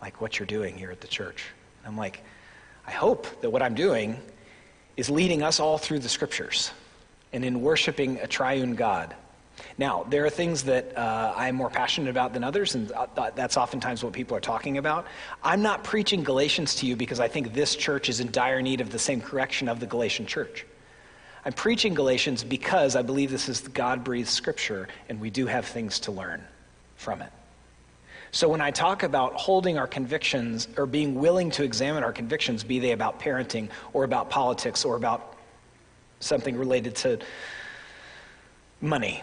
like 0.00 0.20
what 0.20 0.38
you're 0.38 0.46
doing 0.46 0.76
here 0.76 0.90
at 0.90 1.00
the 1.00 1.06
church. 1.06 1.44
And 1.78 1.88
I'm 1.88 1.96
like, 1.96 2.22
I 2.86 2.90
hope 2.90 3.40
that 3.40 3.50
what 3.50 3.62
I'm 3.62 3.74
doing 3.74 4.20
is 4.96 5.08
leading 5.08 5.42
us 5.42 5.60
all 5.60 5.78
through 5.78 6.00
the 6.00 6.08
scriptures 6.08 6.70
and 7.32 7.44
in 7.44 7.62
worshiping 7.62 8.18
a 8.18 8.26
triune 8.26 8.74
God 8.74 9.14
now, 9.78 10.04
there 10.08 10.24
are 10.24 10.30
things 10.30 10.62
that 10.64 10.96
uh, 10.96 11.34
I'm 11.36 11.54
more 11.54 11.70
passionate 11.70 12.10
about 12.10 12.32
than 12.32 12.44
others, 12.44 12.74
and 12.74 12.90
uh, 12.92 13.30
that's 13.34 13.56
oftentimes 13.56 14.04
what 14.04 14.12
people 14.12 14.36
are 14.36 14.40
talking 14.40 14.78
about. 14.78 15.06
I'm 15.42 15.62
not 15.62 15.84
preaching 15.84 16.22
Galatians 16.22 16.74
to 16.76 16.86
you 16.86 16.96
because 16.96 17.20
I 17.20 17.28
think 17.28 17.52
this 17.52 17.74
church 17.76 18.08
is 18.08 18.20
in 18.20 18.30
dire 18.30 18.62
need 18.62 18.80
of 18.80 18.90
the 18.90 18.98
same 18.98 19.20
correction 19.20 19.68
of 19.68 19.80
the 19.80 19.86
Galatian 19.86 20.26
church. 20.26 20.66
I'm 21.44 21.52
preaching 21.52 21.94
Galatians 21.94 22.44
because 22.44 22.94
I 22.94 23.02
believe 23.02 23.30
this 23.30 23.48
is 23.48 23.60
God 23.60 24.04
breathed 24.04 24.28
scripture, 24.28 24.88
and 25.08 25.20
we 25.20 25.30
do 25.30 25.46
have 25.46 25.66
things 25.66 25.98
to 26.00 26.12
learn 26.12 26.42
from 26.96 27.22
it. 27.22 27.32
So 28.30 28.48
when 28.48 28.60
I 28.60 28.70
talk 28.70 29.02
about 29.02 29.34
holding 29.34 29.76
our 29.76 29.86
convictions 29.86 30.68
or 30.78 30.86
being 30.86 31.16
willing 31.16 31.50
to 31.52 31.64
examine 31.64 32.02
our 32.02 32.12
convictions, 32.12 32.64
be 32.64 32.78
they 32.78 32.92
about 32.92 33.20
parenting 33.20 33.68
or 33.92 34.04
about 34.04 34.30
politics 34.30 34.84
or 34.84 34.96
about 34.96 35.36
something 36.20 36.56
related 36.56 36.94
to 36.96 37.18
money, 38.80 39.22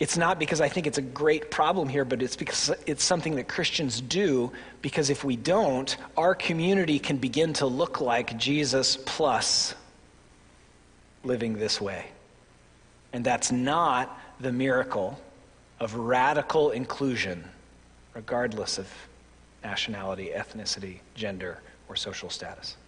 it's 0.00 0.16
not 0.16 0.38
because 0.38 0.62
I 0.62 0.68
think 0.68 0.86
it's 0.86 0.96
a 0.96 1.02
great 1.02 1.50
problem 1.50 1.86
here, 1.86 2.06
but 2.06 2.22
it's 2.22 2.34
because 2.34 2.72
it's 2.86 3.04
something 3.04 3.36
that 3.36 3.48
Christians 3.48 4.00
do, 4.00 4.50
because 4.80 5.10
if 5.10 5.24
we 5.24 5.36
don't, 5.36 5.94
our 6.16 6.34
community 6.34 6.98
can 6.98 7.18
begin 7.18 7.52
to 7.54 7.66
look 7.66 8.00
like 8.00 8.38
Jesus 8.38 8.96
plus 9.04 9.74
living 11.22 11.52
this 11.52 11.82
way. 11.82 12.06
And 13.12 13.22
that's 13.22 13.52
not 13.52 14.18
the 14.40 14.50
miracle 14.50 15.20
of 15.80 15.94
radical 15.94 16.70
inclusion, 16.70 17.44
regardless 18.14 18.78
of 18.78 18.88
nationality, 19.62 20.30
ethnicity, 20.34 21.00
gender, 21.14 21.60
or 21.90 21.96
social 21.96 22.30
status. 22.30 22.78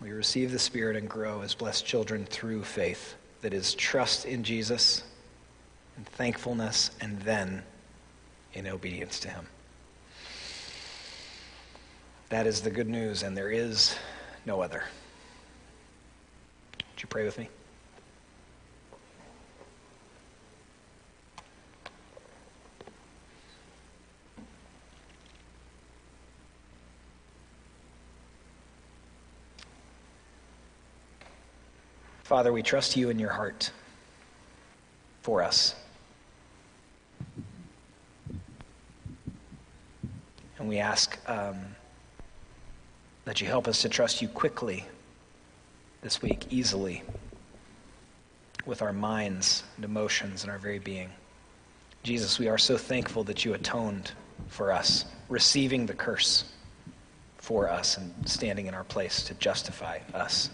We 0.00 0.12
receive 0.12 0.52
the 0.52 0.58
Spirit 0.58 0.96
and 0.96 1.08
grow 1.08 1.42
as 1.42 1.54
blessed 1.54 1.84
children 1.84 2.24
through 2.24 2.62
faith 2.62 3.16
that 3.40 3.52
is 3.52 3.74
trust 3.74 4.26
in 4.26 4.44
Jesus 4.44 5.02
and 5.96 6.06
thankfulness 6.06 6.92
and 7.00 7.20
then 7.22 7.62
in 8.54 8.66
obedience 8.66 9.18
to 9.20 9.28
Him. 9.28 9.46
That 12.28 12.46
is 12.46 12.60
the 12.60 12.70
good 12.70 12.88
news, 12.88 13.22
and 13.22 13.36
there 13.36 13.50
is 13.50 13.96
no 14.44 14.60
other. 14.60 14.84
Would 16.94 17.02
you 17.02 17.08
pray 17.08 17.24
with 17.24 17.38
me? 17.38 17.48
Father, 32.28 32.52
we 32.52 32.62
trust 32.62 32.94
you 32.94 33.08
in 33.08 33.18
your 33.18 33.30
heart 33.30 33.70
for 35.22 35.42
us. 35.42 35.74
And 40.58 40.68
we 40.68 40.76
ask 40.76 41.18
um, 41.26 41.56
that 43.24 43.40
you 43.40 43.46
help 43.46 43.66
us 43.66 43.80
to 43.80 43.88
trust 43.88 44.20
you 44.20 44.28
quickly 44.28 44.84
this 46.02 46.20
week, 46.20 46.44
easily, 46.50 47.02
with 48.66 48.82
our 48.82 48.92
minds 48.92 49.62
and 49.76 49.86
emotions 49.86 50.42
and 50.42 50.52
our 50.52 50.58
very 50.58 50.80
being. 50.80 51.08
Jesus, 52.02 52.38
we 52.38 52.46
are 52.46 52.58
so 52.58 52.76
thankful 52.76 53.24
that 53.24 53.46
you 53.46 53.54
atoned 53.54 54.12
for 54.48 54.70
us, 54.70 55.06
receiving 55.30 55.86
the 55.86 55.94
curse 55.94 56.44
for 57.38 57.70
us 57.70 57.96
and 57.96 58.12
standing 58.28 58.66
in 58.66 58.74
our 58.74 58.84
place 58.84 59.22
to 59.22 59.34
justify 59.36 60.00
us. 60.12 60.50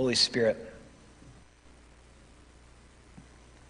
Holy 0.00 0.14
Spirit, 0.14 0.56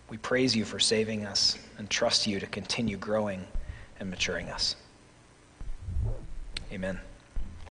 we 0.08 0.16
praise 0.16 0.54
you 0.54 0.64
for 0.64 0.78
saving 0.78 1.26
us 1.26 1.58
and 1.76 1.90
trust 1.90 2.24
you 2.24 2.38
to 2.38 2.46
continue 2.46 2.96
growing 2.96 3.44
and 3.98 4.08
maturing 4.08 4.48
us. 4.48 4.76
Amen. 6.72 7.00